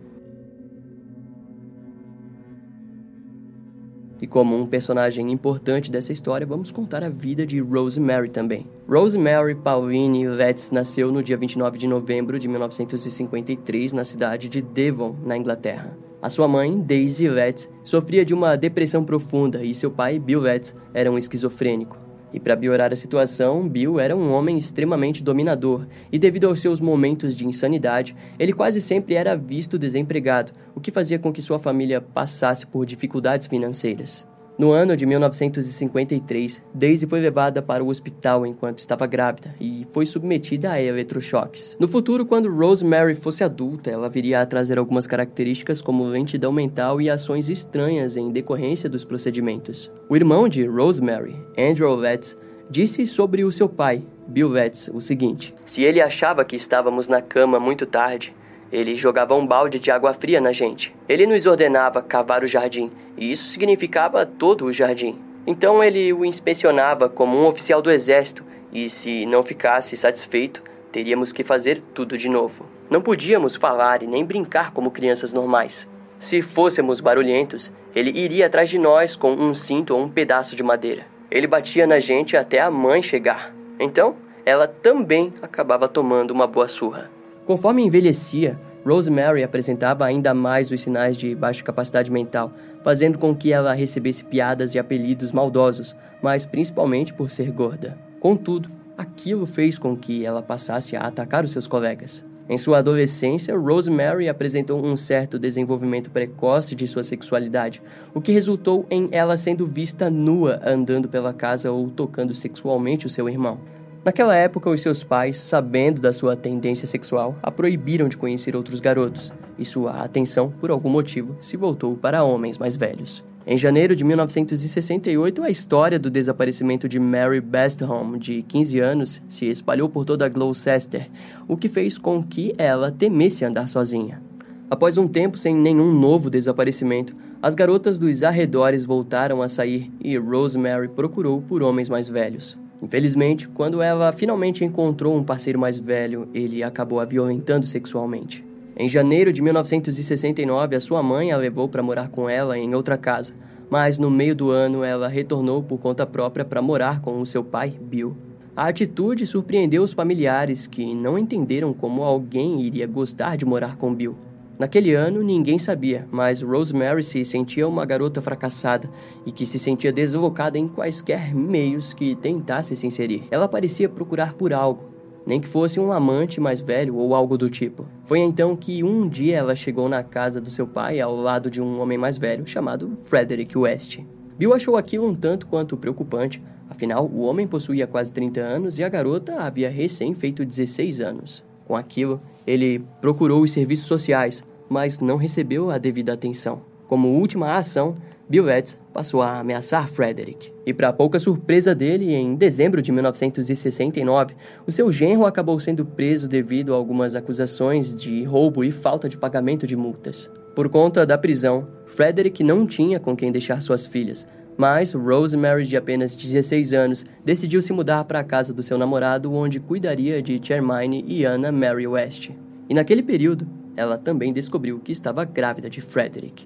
E 4.21 4.27
como 4.27 4.55
um 4.55 4.65
personagem 4.65 5.31
importante 5.31 5.89
dessa 5.89 6.11
história, 6.11 6.45
vamos 6.45 6.71
contar 6.71 7.03
a 7.03 7.09
vida 7.09 7.45
de 7.45 7.59
Rosemary 7.59 8.29
também. 8.29 8.67
Rosemary 8.87 9.55
Pauline 9.55 10.27
Letts 10.27 10.71
nasceu 10.71 11.11
no 11.11 11.23
dia 11.23 11.37
29 11.37 11.77
de 11.77 11.87
novembro 11.87 12.37
de 12.37 12.47
1953 12.47 13.93
na 13.93 14.03
cidade 14.03 14.49
de 14.49 14.61
Devon, 14.61 15.15
na 15.23 15.37
Inglaterra. 15.37 15.97
A 16.21 16.29
sua 16.29 16.49
mãe, 16.49 16.81
Daisy 16.81 17.29
Letts, 17.29 17.69
sofria 17.81 18.25
de 18.25 18.33
uma 18.33 18.57
depressão 18.57 19.05
profunda 19.05 19.63
e 19.63 19.73
seu 19.73 19.89
pai, 19.89 20.19
Bill 20.19 20.41
Letts, 20.41 20.75
era 20.93 21.09
um 21.09 21.17
esquizofrênico. 21.17 22.08
E 22.33 22.39
para 22.39 22.55
piorar 22.55 22.93
a 22.93 22.95
situação, 22.95 23.67
Bill 23.67 23.99
era 23.99 24.15
um 24.15 24.31
homem 24.31 24.55
extremamente 24.55 25.23
dominador, 25.23 25.87
e 26.11 26.19
devido 26.19 26.47
aos 26.47 26.59
seus 26.59 26.79
momentos 26.79 27.35
de 27.35 27.47
insanidade, 27.47 28.15
ele 28.37 28.53
quase 28.53 28.79
sempre 28.79 29.15
era 29.15 29.35
visto 29.35 29.79
desempregado, 29.79 30.51
o 30.75 30.79
que 30.79 30.91
fazia 30.91 31.17
com 31.17 31.33
que 31.33 31.41
sua 31.41 31.57
família 31.57 31.99
passasse 31.99 32.67
por 32.67 32.85
dificuldades 32.85 33.47
financeiras. 33.47 34.28
No 34.59 34.73
ano 34.73 34.93
de 34.93 35.05
1953, 35.05 36.61
Daisy 36.73 37.07
foi 37.07 37.21
levada 37.21 37.61
para 37.61 37.81
o 37.81 37.87
hospital 37.87 38.45
enquanto 38.45 38.79
estava 38.79 39.07
grávida 39.07 39.55
e 39.57 39.87
foi 39.93 40.05
submetida 40.05 40.71
a 40.71 40.81
eletrochoques. 40.81 41.77
No 41.79 41.87
futuro, 41.87 42.25
quando 42.25 42.53
Rosemary 42.53 43.15
fosse 43.15 43.41
adulta, 43.41 43.89
ela 43.89 44.09
viria 44.09 44.41
a 44.41 44.45
trazer 44.45 44.77
algumas 44.77 45.07
características 45.07 45.81
como 45.81 46.03
lentidão 46.03 46.51
mental 46.51 46.99
e 46.99 47.09
ações 47.09 47.47
estranhas 47.47 48.17
em 48.17 48.31
decorrência 48.31 48.89
dos 48.89 49.05
procedimentos. 49.05 49.89
O 50.09 50.15
irmão 50.17 50.49
de 50.49 50.65
Rosemary, 50.65 51.37
Andrew 51.57 51.95
Letts, 51.95 52.35
disse 52.69 53.07
sobre 53.07 53.45
o 53.45 53.53
seu 53.53 53.69
pai, 53.69 54.03
Bill 54.27 54.49
Letts, 54.49 54.89
o 54.93 54.99
seguinte: 54.99 55.55
Se 55.63 55.83
ele 55.83 56.01
achava 56.01 56.43
que 56.43 56.57
estávamos 56.57 57.07
na 57.07 57.21
cama 57.21 57.61
muito 57.61 57.85
tarde, 57.85 58.35
ele 58.71 58.95
jogava 58.95 59.35
um 59.35 59.45
balde 59.45 59.79
de 59.79 59.89
água 59.89 60.13
fria 60.13 60.39
na 60.39 60.51
gente. 60.51 60.95
Ele 61.07 61.25
nos 61.25 61.45
ordenava 61.45 62.01
cavar 62.01 62.43
o 62.43 62.47
jardim, 62.47 62.91
e 63.17 63.31
isso 63.31 63.47
significava 63.47 64.25
todo 64.25 64.65
o 64.65 64.73
jardim. 64.73 65.17
Então 65.45 65.83
ele 65.83 66.13
o 66.13 66.23
inspecionava 66.23 67.09
como 67.09 67.37
um 67.37 67.47
oficial 67.47 67.81
do 67.81 67.91
exército 67.91 68.45
E 68.71 68.87
se 68.87 69.25
não 69.25 69.41
ficasse 69.41 69.97
satisfeito, 69.97 70.61
teríamos 70.91 71.31
que 71.31 71.43
fazer 71.43 71.81
tudo 71.83 72.15
de 72.15 72.29
novo. 72.29 72.67
Não 72.87 73.01
podíamos 73.01 73.55
falar 73.55 74.03
e 74.03 74.07
nem 74.07 74.23
brincar 74.23 74.71
como 74.71 74.91
crianças 74.91 75.33
normais. 75.33 75.87
Se 76.19 76.39
fôssemos 76.43 76.99
barulhentos, 76.99 77.71
ele 77.95 78.11
iria 78.11 78.45
atrás 78.45 78.69
de 78.69 78.77
nós 78.77 79.15
com 79.15 79.31
um 79.31 79.55
cinto 79.55 79.95
ou 79.95 80.03
um 80.03 80.07
pedaço 80.07 80.55
de 80.55 80.61
madeira. 80.61 81.07
Ele 81.31 81.47
batia 81.47 81.87
na 81.87 81.99
gente 81.99 82.37
até 82.37 82.59
a 82.59 82.69
mãe 82.69 83.01
chegar. 83.01 83.55
Então, 83.79 84.15
ela 84.45 84.67
também 84.67 85.33
acabava 85.41 85.87
tomando 85.87 86.31
uma 86.31 86.45
boa 86.45 86.67
surra. 86.67 87.09
Conforme 87.49 87.83
envelhecia, 87.83 88.59
Rosemary 88.85 89.41
apresentava 89.41 90.05
ainda 90.05 90.35
mais 90.35 90.71
os 90.71 90.81
sinais 90.81 91.17
de 91.17 91.33
baixa 91.33 91.63
capacidade 91.63 92.11
mental, 92.11 92.51
fazendo 92.83 93.17
com 93.17 93.35
que 93.35 93.51
ela 93.51 93.73
recebesse 93.73 94.23
piadas 94.23 94.75
e 94.75 94.77
apelidos 94.77 95.31
maldosos, 95.31 95.95
mas 96.21 96.45
principalmente 96.45 97.11
por 97.11 97.31
ser 97.31 97.49
gorda. 97.49 97.97
Contudo, 98.19 98.69
aquilo 98.95 99.47
fez 99.47 99.79
com 99.79 99.97
que 99.97 100.23
ela 100.23 100.43
passasse 100.43 100.95
a 100.95 101.01
atacar 101.01 101.43
os 101.43 101.49
seus 101.49 101.65
colegas. 101.65 102.23
Em 102.47 102.55
sua 102.55 102.77
adolescência, 102.77 103.57
Rosemary 103.57 104.29
apresentou 104.29 104.85
um 104.85 104.95
certo 104.95 105.39
desenvolvimento 105.39 106.11
precoce 106.11 106.75
de 106.75 106.85
sua 106.85 107.01
sexualidade, 107.01 107.81
o 108.13 108.21
que 108.21 108.31
resultou 108.31 108.85
em 108.91 109.09
ela 109.11 109.35
sendo 109.37 109.65
vista 109.65 110.07
nua 110.07 110.61
andando 110.63 111.09
pela 111.09 111.33
casa 111.33 111.71
ou 111.71 111.89
tocando 111.89 112.35
sexualmente 112.35 113.07
o 113.07 113.09
seu 113.09 113.27
irmão. 113.27 113.59
Naquela 114.03 114.33
época, 114.33 114.69
os 114.69 114.81
seus 114.81 115.03
pais, 115.03 115.37
sabendo 115.37 115.99
da 115.99 116.13
sua 116.13 116.35
tendência 116.35 116.87
sexual, 116.87 117.37
a 117.43 117.51
proibiram 117.51 118.07
de 118.07 118.15
conhecer 118.15 118.55
outros 118.55 118.79
garotos, 118.79 119.33
e 119.57 119.65
sua 119.65 120.03
atenção, 120.03 120.49
por 120.49 120.71
algum 120.71 120.89
motivo, 120.89 121.35
se 121.41 121.57
voltou 121.57 121.97
para 121.97 122.23
homens 122.23 122.57
mais 122.57 122.77
velhos. 122.77 123.23
Em 123.45 123.57
janeiro 123.57 123.95
de 123.95 124.05
1968, 124.05 125.43
a 125.43 125.49
história 125.49 125.99
do 125.99 126.09
desaparecimento 126.09 126.87
de 126.87 126.97
Mary 126.97 127.41
Bestholm, 127.41 128.15
de 128.17 128.41
15 128.43 128.79
anos, 128.79 129.21
se 129.27 129.47
espalhou 129.47 129.89
por 129.89 130.05
toda 130.05 130.29
Gloucester, 130.29 131.09
o 131.47 131.57
que 131.57 131.67
fez 131.67 131.97
com 131.97 132.23
que 132.23 132.53
ela 132.57 132.91
temesse 132.91 133.43
andar 133.43 133.67
sozinha. 133.67 134.21
Após 134.69 134.97
um 134.97 135.07
tempo 135.07 135.37
sem 135.37 135.53
nenhum 135.53 135.91
novo 135.91 136.29
desaparecimento, 136.29 137.15
as 137.41 137.55
garotas 137.55 137.97
dos 137.97 138.23
arredores 138.23 138.83
voltaram 138.83 139.41
a 139.41 139.49
sair 139.49 139.91
e 139.99 140.15
Rosemary 140.17 140.87
procurou 140.87 141.41
por 141.41 141.63
homens 141.63 141.89
mais 141.89 142.07
velhos. 142.07 142.57
Infelizmente, 142.81 143.47
quando 143.47 143.81
ela 143.81 144.11
finalmente 144.11 144.63
encontrou 144.63 145.15
um 145.15 145.23
parceiro 145.23 145.59
mais 145.59 145.77
velho, 145.77 146.29
ele 146.33 146.63
acabou 146.63 146.99
a 146.99 147.05
violentando 147.05 147.65
sexualmente. 147.65 148.45
Em 148.77 148.87
janeiro 148.87 149.33
de 149.33 149.41
1969, 149.41 150.75
a 150.75 150.79
sua 150.79 151.03
mãe 151.03 151.31
a 151.33 151.37
levou 151.37 151.67
para 151.67 151.83
morar 151.83 152.07
com 152.07 152.29
ela 152.29 152.57
em 152.57 152.73
outra 152.73 152.97
casa, 152.97 153.33
mas 153.69 153.97
no 153.97 154.09
meio 154.09 154.33
do 154.33 154.49
ano 154.49 154.83
ela 154.83 155.09
retornou 155.09 155.61
por 155.61 155.77
conta 155.77 156.05
própria 156.05 156.45
para 156.45 156.61
morar 156.61 157.01
com 157.01 157.19
o 157.19 157.25
seu 157.25 157.43
pai, 157.43 157.73
Bill. 157.81 158.15
A 158.55 158.67
atitude 158.67 159.25
surpreendeu 159.25 159.83
os 159.83 159.93
familiares, 159.93 160.65
que 160.65 160.93
não 160.95 161.17
entenderam 161.17 161.73
como 161.73 162.03
alguém 162.03 162.61
iria 162.61 162.87
gostar 162.87 163.35
de 163.35 163.45
morar 163.45 163.75
com 163.75 163.93
Bill. 163.93 164.15
Naquele 164.59 164.93
ano, 164.93 165.23
ninguém 165.23 165.57
sabia, 165.57 166.05
mas 166.11 166.41
Rosemary 166.41 167.01
se 167.01 167.23
sentia 167.23 167.65
uma 167.65 167.85
garota 167.85 168.21
fracassada 168.21 168.89
e 169.25 169.31
que 169.31 169.45
se 169.45 169.57
sentia 169.57 169.89
deslocada 169.89 170.57
em 170.57 170.67
quaisquer 170.67 171.33
meios 171.33 171.93
que 171.93 172.13
tentasse 172.13 172.75
se 172.75 172.85
inserir. 172.85 173.23
Ela 173.31 173.47
parecia 173.47 173.87
procurar 173.87 174.33
por 174.33 174.51
algo, 174.51 174.83
nem 175.25 175.39
que 175.39 175.47
fosse 175.47 175.79
um 175.79 175.93
amante 175.93 176.41
mais 176.41 176.59
velho 176.59 176.97
ou 176.97 177.15
algo 177.15 177.37
do 177.37 177.49
tipo. 177.49 177.87
Foi 178.03 178.19
então 178.19 178.53
que 178.53 178.83
um 178.83 179.07
dia 179.07 179.37
ela 179.37 179.55
chegou 179.55 179.87
na 179.87 180.03
casa 180.03 180.41
do 180.41 180.51
seu 180.51 180.67
pai 180.67 180.99
ao 180.99 181.15
lado 181.15 181.49
de 181.49 181.61
um 181.61 181.79
homem 181.79 181.97
mais 181.97 182.17
velho 182.17 182.45
chamado 182.45 182.97
Frederick 183.03 183.57
West. 183.57 184.01
Bill 184.37 184.53
achou 184.53 184.75
aquilo 184.75 185.07
um 185.07 185.15
tanto 185.15 185.47
quanto 185.47 185.77
preocupante, 185.77 186.43
afinal, 186.69 187.05
o 187.05 187.21
homem 187.21 187.47
possuía 187.47 187.87
quase 187.87 188.11
30 188.11 188.41
anos 188.41 188.77
e 188.77 188.83
a 188.83 188.89
garota 188.89 189.39
havia 189.39 189.69
recém 189.69 190.13
feito 190.13 190.43
16 190.43 190.99
anos. 190.99 191.47
Com 191.69 191.77
aquilo, 191.77 192.19
ele 192.47 192.83
procurou 192.99 193.43
os 193.43 193.51
serviços 193.51 193.85
sociais, 193.85 194.43
mas 194.69 194.99
não 194.99 195.17
recebeu 195.17 195.71
a 195.71 195.77
devida 195.77 196.13
atenção. 196.13 196.61
Como 196.87 197.09
última 197.09 197.57
ação, 197.57 197.95
Bill 198.29 198.45
Betts 198.45 198.77
passou 198.93 199.23
a 199.23 199.39
ameaçar 199.39 199.87
Frederick. 199.87 200.51
E 200.65 200.71
para 200.71 200.93
pouca 200.93 201.19
surpresa 201.19 201.73
dele, 201.73 202.13
em 202.13 202.35
dezembro 202.35 202.79
de 202.79 202.91
1969, 202.91 204.35
o 204.67 204.71
seu 204.71 204.91
genro 204.91 205.25
acabou 205.25 205.59
sendo 205.59 205.83
preso 205.83 206.27
devido 206.27 206.73
a 206.73 206.77
algumas 206.77 207.15
acusações 207.15 207.95
de 207.95 208.23
roubo 208.23 208.63
e 208.63 208.71
falta 208.71 209.09
de 209.09 209.17
pagamento 209.17 209.65
de 209.65 209.75
multas. 209.75 210.29
Por 210.55 210.69
conta 210.69 211.05
da 211.05 211.17
prisão, 211.17 211.67
Frederick 211.87 212.43
não 212.43 212.67
tinha 212.67 212.99
com 212.99 213.15
quem 213.15 213.31
deixar 213.31 213.61
suas 213.61 213.87
filhas, 213.87 214.27
mas 214.55 214.91
Rosemary, 214.91 215.63
de 215.63 215.77
apenas 215.77 216.13
16 216.13 216.73
anos, 216.73 217.05
decidiu 217.23 217.61
se 217.61 217.71
mudar 217.71 218.03
para 218.03 218.19
a 218.19 218.23
casa 218.23 218.53
do 218.53 218.61
seu 218.61 218.77
namorado, 218.77 219.33
onde 219.33 219.59
cuidaria 219.59 220.21
de 220.21 220.39
Charmaine 220.43 221.03
e 221.07 221.25
Anna 221.25 221.51
Mary 221.51 221.87
West. 221.87 222.31
E 222.69 222.73
naquele 222.73 223.01
período, 223.01 223.47
ela 223.79 223.97
também 223.97 224.33
descobriu 224.33 224.77
que 224.77 224.91
estava 224.91 225.23
grávida 225.23 225.69
de 225.69 225.79
Frederick. 225.79 226.45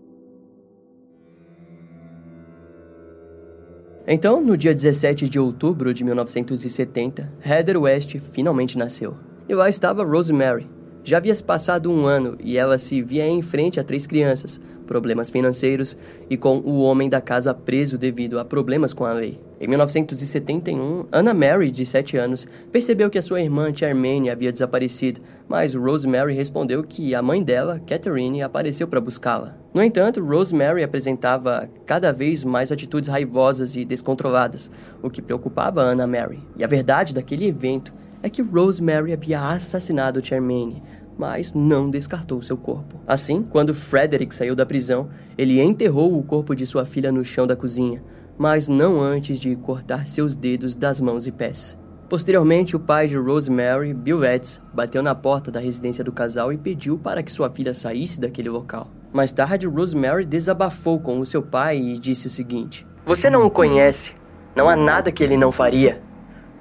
Então, 4.08 4.39
no 4.39 4.56
dia 4.56 4.76
17 4.76 5.28
de 5.28 5.39
outubro 5.39 5.91
de 5.96 6.04
1970, 6.04 7.34
Heather 7.43 7.82
West 7.82 8.19
finalmente 8.19 8.78
nasceu. 8.78 9.17
E 9.50 9.56
lá 9.56 9.67
estava 9.67 10.04
Rosemary. 10.04 10.69
Já 11.04 11.17
havia 11.17 11.36
passado 11.38 11.91
um 11.91 12.06
ano 12.06 12.38
e 12.39 12.56
ela 12.56 12.78
se 12.78 13.02
via 13.02 13.26
em 13.26 13.41
frente 13.41 13.80
a 13.80 13.84
três 13.84 14.06
crianças, 14.06 14.62
problemas 14.93 15.32
financeiros 15.32 15.97
e 16.29 16.38
com 16.38 16.58
o 16.60 16.84
homem 16.84 17.10
da 17.10 17.19
casa 17.19 17.51
preso 17.51 17.97
devido 17.97 18.38
a 18.38 18.45
problemas 18.45 18.93
com 18.93 19.06
a 19.06 19.12
lei. 19.12 19.41
Em 19.60 19.67
1971, 19.67 21.08
Anna 21.12 21.34
Mary, 21.34 21.71
de 21.71 21.84
7 21.84 22.15
anos, 22.15 22.47
percebeu 22.71 23.10
que 23.10 23.17
a 23.17 23.23
sua 23.23 23.41
irmã 23.41 23.75
Charmaine 23.75 24.29
havia 24.29 24.51
desaparecido, 24.51 25.19
mas 25.47 25.73
Rosemary 25.73 26.36
respondeu 26.36 26.84
que 26.84 27.15
a 27.15 27.23
mãe 27.23 27.41
dela, 27.41 27.82
Catherine, 27.88 28.43
apareceu 28.43 28.88
para 28.88 29.01
buscá-la. 29.01 29.58
No 29.73 29.82
entanto, 29.82 30.23
Rosemary 30.23 30.84
apresentava 30.84 31.67
cada 31.88 32.13
vez 32.13 32.43
mais 32.43 32.71
atitudes 32.71 33.10
raivosas 33.10 33.75
e 33.75 33.84
descontroladas, 33.84 34.69
o 35.01 35.10
que 35.10 35.23
preocupava 35.23 35.82
Anna 35.82 36.06
Mary. 36.06 36.39
E 36.56 36.63
a 36.63 36.67
verdade 36.67 37.15
daquele 37.15 37.47
evento 37.47 37.91
é 38.21 38.29
que 38.29 38.43
Rosemary 38.43 39.12
havia 39.12 39.41
assassinado 39.41 40.23
Charmaine, 40.23 40.84
mas 41.17 41.54
não 41.54 41.89
descartou 41.89 42.41
seu 42.41 42.58
corpo. 42.58 42.99
Assim, 43.08 43.43
quando 43.43 43.73
Frederick 43.73 44.34
saiu 44.34 44.56
da 44.56 44.65
prisão, 44.65 45.10
ele 45.38 45.62
enterrou 45.62 46.17
o 46.17 46.23
corpo 46.23 46.56
de 46.56 46.65
sua 46.65 46.86
filha 46.86 47.12
no 47.12 47.23
chão 47.23 47.45
da 47.45 47.56
cozinha, 47.56 48.04
mas 48.38 48.67
não 48.67 48.99
antes 48.99 49.39
de 49.39 49.56
cortar 49.56 50.08
seus 50.08 50.36
dedos 50.36 50.76
das 50.76 50.99
mãos 50.99 51.28
e 51.28 51.32
pés. 51.32 51.78
Posteriormente, 52.10 52.76
o 52.76 52.80
pai 52.80 53.08
de 53.08 53.17
Rosemary, 53.17 53.93
Bill 53.93 54.23
Etz, 54.23 54.62
bateu 54.73 55.02
na 55.02 55.15
porta 55.15 55.49
da 55.49 55.60
residência 55.60 56.04
do 56.04 56.12
casal 56.12 56.54
e 56.54 56.58
pediu 56.58 56.97
para 56.97 57.23
que 57.23 57.32
sua 57.32 57.49
filha 57.49 57.73
saísse 57.73 58.19
daquele 58.19 58.49
local. 58.49 58.88
Mais 59.12 59.32
tarde, 59.32 59.67
Rosemary 59.67 60.26
desabafou 60.26 60.99
com 60.99 61.19
o 61.19 61.26
seu 61.26 61.41
pai 61.41 61.78
e 61.78 61.97
disse 61.97 62.28
o 62.28 62.30
seguinte: 62.30 62.86
Você 63.06 63.30
não 63.30 63.45
o 63.45 63.52
conhece. 63.52 64.12
Não 64.56 64.69
há 64.69 64.76
nada 64.76 65.12
que 65.12 65.23
ele 65.23 65.38
não 65.38 65.52
faria. 65.52 66.02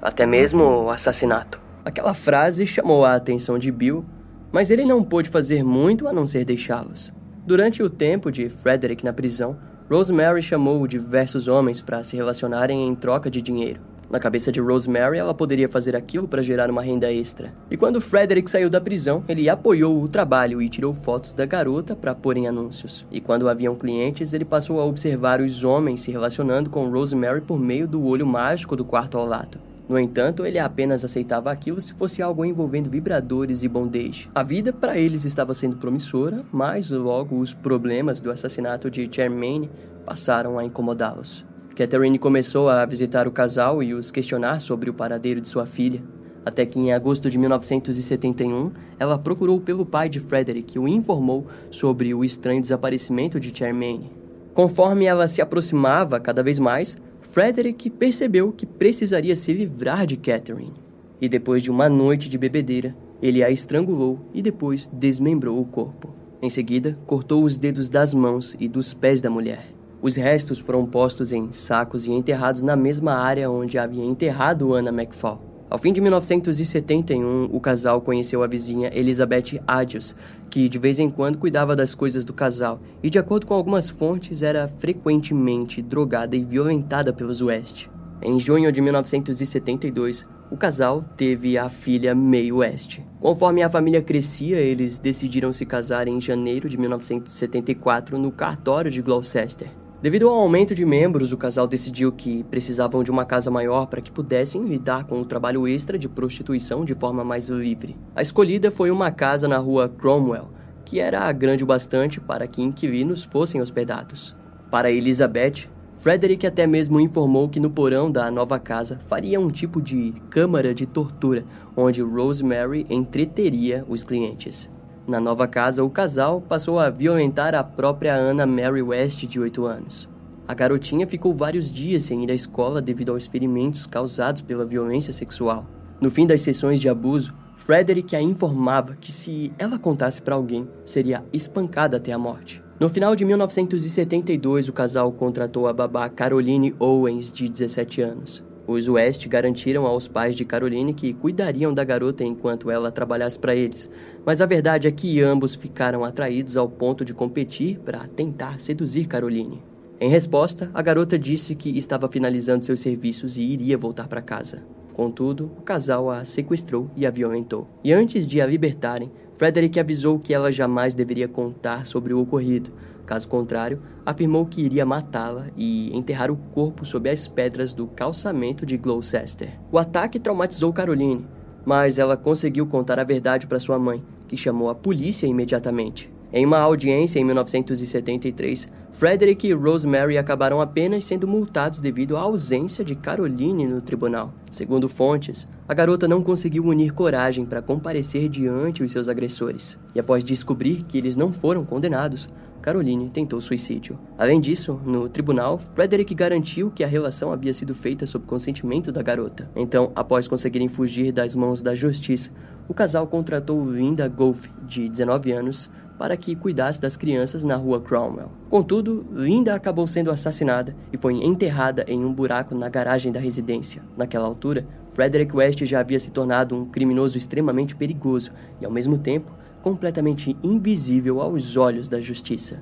Até 0.01 0.25
mesmo 0.25 0.63
o 0.63 0.89
assassinato. 0.89 1.61
Aquela 1.85 2.13
frase 2.13 2.65
chamou 2.65 3.05
a 3.05 3.13
atenção 3.13 3.59
de 3.59 3.71
Bill 3.71 4.05
mas 4.53 4.69
ele 4.69 4.85
não 4.85 5.03
pôde 5.03 5.29
fazer 5.29 5.63
muito 5.63 6.07
a 6.07 6.13
não 6.13 6.27
ser 6.27 6.45
deixá-los. 6.45 7.11
Durante 7.45 7.81
o 7.81 7.89
tempo 7.89 8.31
de 8.31 8.47
Frederick 8.47 9.03
na 9.03 9.11
prisão, 9.11 9.57
Rosemary 9.89 10.43
chamou 10.43 10.87
diversos 10.87 11.47
homens 11.47 11.81
para 11.81 12.03
se 12.03 12.15
relacionarem 12.15 12.87
em 12.87 12.95
troca 12.95 13.29
de 13.31 13.41
dinheiro. 13.41 13.81
Na 14.09 14.19
cabeça 14.19 14.51
de 14.51 14.61
Rosemary, 14.61 15.17
ela 15.17 15.33
poderia 15.33 15.67
fazer 15.67 15.95
aquilo 15.95 16.27
para 16.27 16.43
gerar 16.43 16.69
uma 16.69 16.83
renda 16.83 17.11
extra. 17.11 17.51
E 17.71 17.75
quando 17.75 17.99
Frederick 17.99 18.49
saiu 18.49 18.69
da 18.69 18.79
prisão, 18.79 19.23
ele 19.27 19.49
apoiou 19.49 20.03
o 20.03 20.07
trabalho 20.07 20.61
e 20.61 20.69
tirou 20.69 20.93
fotos 20.93 21.33
da 21.33 21.47
garota 21.47 21.95
para 21.95 22.13
pôr 22.13 22.37
em 22.37 22.47
anúncios. 22.47 23.07
E 23.11 23.19
quando 23.19 23.49
haviam 23.49 23.75
clientes, 23.75 24.31
ele 24.31 24.45
passou 24.45 24.79
a 24.79 24.85
observar 24.85 25.41
os 25.41 25.63
homens 25.63 26.01
se 26.01 26.11
relacionando 26.11 26.69
com 26.69 26.91
Rosemary 26.91 27.41
por 27.41 27.59
meio 27.59 27.87
do 27.87 28.05
olho 28.05 28.27
mágico 28.27 28.75
do 28.75 28.85
quarto 28.85 29.17
ao 29.17 29.25
lado. 29.25 29.72
No 29.93 29.99
entanto, 29.99 30.43
ele 30.43 30.57
apenas 30.57 31.05
aceitava 31.05 31.51
aquilo 31.51 31.79
se 31.79 31.93
fosse 31.93 32.19
algo 32.19 32.43
envolvendo 32.43 32.89
vibradores 32.89 33.61
e 33.61 33.67
bondage. 33.67 34.27
A 34.33 34.41
vida 34.41 34.73
para 34.73 34.97
eles 34.97 35.23
estava 35.23 35.53
sendo 35.53 35.77
promissora, 35.77 36.43
mas 36.51 36.89
logo 36.89 37.37
os 37.37 37.53
problemas 37.53 38.19
do 38.19 38.31
assassinato 38.31 38.89
de 38.89 39.07
Charmaine 39.07 39.69
passaram 40.03 40.57
a 40.57 40.65
incomodá-los. 40.65 41.45
Catherine 41.75 42.17
começou 42.17 42.69
a 42.69 42.83
visitar 42.87 43.27
o 43.27 43.31
casal 43.31 43.83
e 43.83 43.93
os 43.93 44.09
questionar 44.09 44.61
sobre 44.61 44.89
o 44.89 44.95
paradeiro 44.95 45.39
de 45.39 45.47
sua 45.47 45.67
filha. 45.67 46.01
Até 46.43 46.65
que 46.65 46.79
em 46.79 46.91
agosto 46.91 47.29
de 47.29 47.37
1971, 47.37 48.71
ela 48.97 49.19
procurou 49.19 49.61
pelo 49.61 49.85
pai 49.85 50.09
de 50.09 50.19
Frederick 50.19 50.75
e 50.75 50.79
o 50.79 50.87
informou 50.87 51.45
sobre 51.69 52.15
o 52.15 52.25
estranho 52.25 52.59
desaparecimento 52.59 53.39
de 53.39 53.55
Charmaine. 53.55 54.11
Conforme 54.55 55.05
ela 55.05 55.27
se 55.27 55.39
aproximava 55.39 56.19
cada 56.19 56.41
vez 56.41 56.57
mais, 56.57 56.97
Frederick 57.33 57.89
percebeu 57.89 58.51
que 58.51 58.63
precisaria 58.63 59.35
se 59.35 59.51
livrar 59.51 60.05
de 60.05 60.15
Catherine. 60.15 60.75
E 61.19 61.27
depois 61.27 61.63
de 61.63 61.71
uma 61.71 61.89
noite 61.89 62.29
de 62.29 62.37
bebedeira, 62.37 62.95
ele 63.23 63.43
a 63.43 63.49
estrangulou 63.49 64.19
e 64.35 64.39
depois 64.39 64.85
desmembrou 64.85 65.59
o 65.59 65.65
corpo. 65.65 66.13
Em 66.43 66.49
seguida, 66.51 66.95
cortou 67.07 67.43
os 67.43 67.57
dedos 67.57 67.89
das 67.89 68.13
mãos 68.13 68.55
e 68.59 68.67
dos 68.67 68.93
pés 68.93 69.19
da 69.19 69.31
mulher. 69.31 69.73
Os 69.99 70.15
restos 70.15 70.59
foram 70.59 70.85
postos 70.85 71.31
em 71.31 71.51
sacos 71.51 72.05
e 72.05 72.11
enterrados 72.11 72.61
na 72.61 72.75
mesma 72.75 73.13
área 73.15 73.49
onde 73.49 73.79
havia 73.79 74.05
enterrado 74.05 74.75
Anna 74.75 74.91
McFall. 74.91 75.52
Ao 75.73 75.79
fim 75.79 75.91
de 75.91 75.99
1971, 76.01 77.45
o 77.51 77.59
casal 77.59 77.99
conheceu 77.99 78.43
a 78.43 78.47
vizinha 78.47 78.91
Elizabeth 78.93 79.59
Adios, 79.67 80.15
que 80.47 80.69
de 80.69 80.77
vez 80.77 80.99
em 80.99 81.09
quando 81.09 81.39
cuidava 81.39 81.75
das 81.75 81.95
coisas 81.95 82.23
do 82.23 82.31
casal 82.31 82.79
e, 83.01 83.09
de 83.09 83.17
acordo 83.17 83.47
com 83.47 83.55
algumas 83.55 83.89
fontes, 83.89 84.43
era 84.43 84.67
frequentemente 84.67 85.81
drogada 85.81 86.35
e 86.35 86.43
violentada 86.43 87.11
pelos 87.11 87.41
West. 87.41 87.87
Em 88.21 88.39
junho 88.39 88.71
de 88.71 88.81
1972, 88.81 90.27
o 90.51 90.55
casal 90.55 91.03
teve 91.17 91.57
a 91.57 91.67
filha 91.69 92.13
May 92.13 92.51
West. 92.51 92.99
Conforme 93.19 93.63
a 93.63 93.69
família 93.69 94.03
crescia, 94.03 94.59
eles 94.59 94.99
decidiram 94.99 95.51
se 95.51 95.65
casar 95.65 96.07
em 96.07 96.21
janeiro 96.21 96.69
de 96.69 96.77
1974 96.77 98.19
no 98.19 98.31
cartório 98.31 98.91
de 98.91 99.01
Gloucester. 99.01 99.82
Devido 100.03 100.27
ao 100.27 100.35
aumento 100.35 100.75
de 100.75 100.83
membros, 100.83 101.31
o 101.31 101.37
casal 101.37 101.65
decidiu 101.65 102.11
que 102.11 102.43
precisavam 102.51 103.05
de 103.05 103.09
uma 103.09 103.23
casa 103.23 103.49
maior 103.49 103.85
para 103.85 104.01
que 104.01 104.11
pudessem 104.11 104.61
lidar 104.65 105.05
com 105.05 105.21
o 105.21 105.23
trabalho 105.23 105.65
extra 105.65 105.97
de 105.97 106.09
prostituição 106.09 106.83
de 106.83 106.93
forma 106.93 107.23
mais 107.23 107.47
livre. 107.47 107.95
A 108.13 108.21
escolhida 108.21 108.69
foi 108.69 108.91
uma 108.91 109.11
casa 109.11 109.47
na 109.47 109.57
rua 109.57 109.87
Cromwell, 109.87 110.49
que 110.83 110.99
era 110.99 111.31
grande 111.31 111.63
o 111.63 111.67
bastante 111.67 112.19
para 112.19 112.45
que 112.47 112.61
inquilinos 112.61 113.23
fossem 113.23 113.61
hospedados. 113.61 114.35
Para 114.69 114.91
Elizabeth, 114.91 115.69
Frederick 115.95 116.45
até 116.45 116.67
mesmo 116.67 116.99
informou 116.99 117.47
que 117.47 117.61
no 117.61 117.69
porão 117.69 118.11
da 118.11 118.29
nova 118.29 118.59
casa 118.59 118.99
faria 119.05 119.39
um 119.39 119.47
tipo 119.47 119.81
de 119.81 120.13
câmara 120.29 120.73
de 120.73 120.85
tortura, 120.85 121.45
onde 121.77 122.01
Rosemary 122.01 122.85
entreteria 122.89 123.85
os 123.87 124.03
clientes. 124.03 124.69
Na 125.05 125.19
nova 125.19 125.47
casa, 125.49 125.83
o 125.83 125.89
casal 125.89 126.39
passou 126.39 126.79
a 126.79 126.89
violentar 126.89 127.53
a 127.53 127.61
própria 127.61 128.15
Anna 128.15 128.45
Mary 128.45 128.81
West, 128.81 129.25
de 129.25 129.37
8 129.37 129.65
anos. 129.65 130.09
A 130.47 130.53
garotinha 130.53 131.05
ficou 131.05 131.33
vários 131.33 131.69
dias 131.69 132.03
sem 132.03 132.23
ir 132.23 132.31
à 132.31 132.33
escola 132.33 132.81
devido 132.81 133.11
aos 133.11 133.27
ferimentos 133.27 133.85
causados 133.85 134.41
pela 134.41 134.65
violência 134.65 135.11
sexual. 135.11 135.65
No 135.99 136.09
fim 136.09 136.25
das 136.25 136.39
sessões 136.39 136.79
de 136.79 136.87
abuso, 136.87 137.33
Frederick 137.57 138.15
a 138.15 138.21
informava 138.21 138.95
que 138.95 139.11
se 139.11 139.51
ela 139.59 139.77
contasse 139.77 140.21
para 140.21 140.35
alguém, 140.35 140.69
seria 140.85 141.23
espancada 141.33 141.97
até 141.97 142.13
a 142.13 142.17
morte. 142.17 142.63
No 142.79 142.89
final 142.89 143.13
de 143.13 143.25
1972, 143.25 144.69
o 144.69 144.73
casal 144.73 145.11
contratou 145.11 145.67
a 145.67 145.73
babá 145.73 146.07
Caroline 146.07 146.73
Owens, 146.79 147.31
de 147.31 147.49
17 147.49 148.01
anos. 148.01 148.43
Os 148.65 148.87
West 148.87 149.27
garantiram 149.27 149.85
aos 149.85 150.07
pais 150.07 150.35
de 150.35 150.45
Caroline 150.45 150.93
que 150.93 151.13
cuidariam 151.13 151.73
da 151.73 151.83
garota 151.83 152.23
enquanto 152.23 152.71
ela 152.71 152.91
trabalhasse 152.91 153.37
para 153.37 153.53
eles, 153.53 153.89
mas 154.25 154.39
a 154.39 154.45
verdade 154.45 154.87
é 154.87 154.91
que 154.91 155.21
ambos 155.21 155.53
ficaram 155.53 156.05
atraídos 156.05 156.55
ao 156.55 156.69
ponto 156.69 157.03
de 157.03 157.13
competir 157.13 157.79
para 157.79 158.07
tentar 158.07 158.61
seduzir 158.61 159.05
Caroline. 159.05 159.61
Em 159.99 160.09
resposta, 160.09 160.71
a 160.73 160.81
garota 160.81 161.19
disse 161.19 161.55
que 161.55 161.77
estava 161.77 162.07
finalizando 162.07 162.65
seus 162.65 162.79
serviços 162.79 163.37
e 163.37 163.43
iria 163.43 163.77
voltar 163.77 164.07
para 164.07 164.21
casa. 164.21 164.63
Contudo, 164.93 165.51
o 165.57 165.61
casal 165.61 166.09
a 166.09 166.23
sequestrou 166.23 166.89
e 166.95 167.05
a 167.05 167.11
violentou. 167.11 167.67
E 167.83 167.91
antes 167.91 168.27
de 168.27 168.39
a 168.39 168.45
libertarem, 168.45 169.11
Frederick 169.35 169.79
avisou 169.79 170.19
que 170.19 170.33
ela 170.33 170.51
jamais 170.51 170.93
deveria 170.93 171.27
contar 171.27 171.85
sobre 171.85 172.13
o 172.13 172.21
ocorrido, 172.21 172.71
Caso 173.05 173.27
contrário, 173.27 173.81
afirmou 174.05 174.45
que 174.45 174.61
iria 174.61 174.85
matá-la 174.85 175.47
e 175.57 175.95
enterrar 175.95 176.31
o 176.31 176.37
corpo 176.37 176.85
sob 176.85 177.09
as 177.09 177.27
pedras 177.27 177.73
do 177.73 177.87
calçamento 177.87 178.65
de 178.65 178.77
Gloucester. 178.77 179.59
O 179.71 179.77
ataque 179.77 180.19
traumatizou 180.19 180.71
Caroline, 180.71 181.27
mas 181.65 181.99
ela 181.99 182.15
conseguiu 182.15 182.65
contar 182.65 182.99
a 182.99 183.03
verdade 183.03 183.45
para 183.45 183.59
sua 183.59 183.77
mãe, 183.77 184.03
que 184.27 184.37
chamou 184.37 184.69
a 184.69 184.75
polícia 184.75 185.27
imediatamente. 185.27 186.12
Em 186.35 186.47
uma 186.47 186.57
audiência 186.57 187.19
em 187.19 187.23
1973, 187.23 188.67
Frederick 188.91 189.47
e 189.47 189.53
Rosemary 189.53 190.17
acabaram 190.17 190.59
apenas 190.59 191.05
sendo 191.05 191.27
multados 191.27 191.79
devido 191.79 192.17
à 192.17 192.21
ausência 192.21 192.83
de 192.83 192.95
Caroline 192.95 193.67
no 193.67 193.79
tribunal. 193.79 194.33
Segundo 194.49 194.89
fontes, 194.89 195.47
a 195.67 195.75
garota 195.75 196.07
não 196.07 196.23
conseguiu 196.23 196.65
unir 196.65 196.91
coragem 196.91 197.45
para 197.45 197.61
comparecer 197.61 198.29
diante 198.29 198.81
os 198.81 198.91
seus 198.91 199.07
agressores. 199.07 199.77
E 199.93 199.99
após 199.99 200.23
descobrir 200.23 200.83
que 200.85 200.97
eles 200.97 201.15
não 201.15 201.31
foram 201.31 201.63
condenados, 201.63 202.27
Caroline 202.63 203.09
tentou 203.09 203.39
suicídio. 203.39 203.99
Além 204.17 204.41
disso, 204.41 204.79
no 204.85 205.07
tribunal, 205.09 205.59
Frederick 205.59 206.15
garantiu 206.15 206.71
que 206.71 206.83
a 206.83 206.87
relação 206.87 207.31
havia 207.31 207.53
sido 207.53 207.75
feita 207.75 208.07
sob 208.07 208.25
consentimento 208.25 208.91
da 208.91 209.03
garota. 209.03 209.51
Então, 209.55 209.91
após 209.95 210.27
conseguirem 210.27 210.67
fugir 210.67 211.11
das 211.11 211.35
mãos 211.35 211.61
da 211.61 211.75
justiça, 211.75 212.31
o 212.67 212.73
casal 212.73 213.05
contratou 213.05 213.69
Linda 213.69 214.07
Golf, 214.07 214.47
de 214.65 214.87
19 214.87 215.33
anos, 215.33 215.69
para 215.97 216.17
que 216.17 216.35
cuidasse 216.35 216.81
das 216.81 216.97
crianças 216.97 217.43
na 217.43 217.55
rua 217.55 217.79
Cromwell. 217.79 218.31
Contudo, 218.49 219.05
Linda 219.11 219.55
acabou 219.55 219.87
sendo 219.87 220.11
assassinada 220.11 220.75
e 220.91 220.97
foi 220.97 221.13
enterrada 221.23 221.85
em 221.87 222.03
um 222.03 222.13
buraco 222.13 222.55
na 222.55 222.69
garagem 222.69 223.11
da 223.11 223.19
residência. 223.19 223.83
Naquela 223.95 224.25
altura, 224.25 224.65
Frederick 224.89 225.35
West 225.35 225.63
já 225.65 225.79
havia 225.79 225.99
se 225.99 226.11
tornado 226.11 226.55
um 226.55 226.65
criminoso 226.65 227.17
extremamente 227.17 227.75
perigoso 227.75 228.31
e, 228.59 228.65
ao 228.65 228.71
mesmo 228.71 228.97
tempo, 228.97 229.31
completamente 229.61 230.35
invisível 230.43 231.21
aos 231.21 231.55
olhos 231.55 231.87
da 231.87 231.99
justiça. 231.99 232.61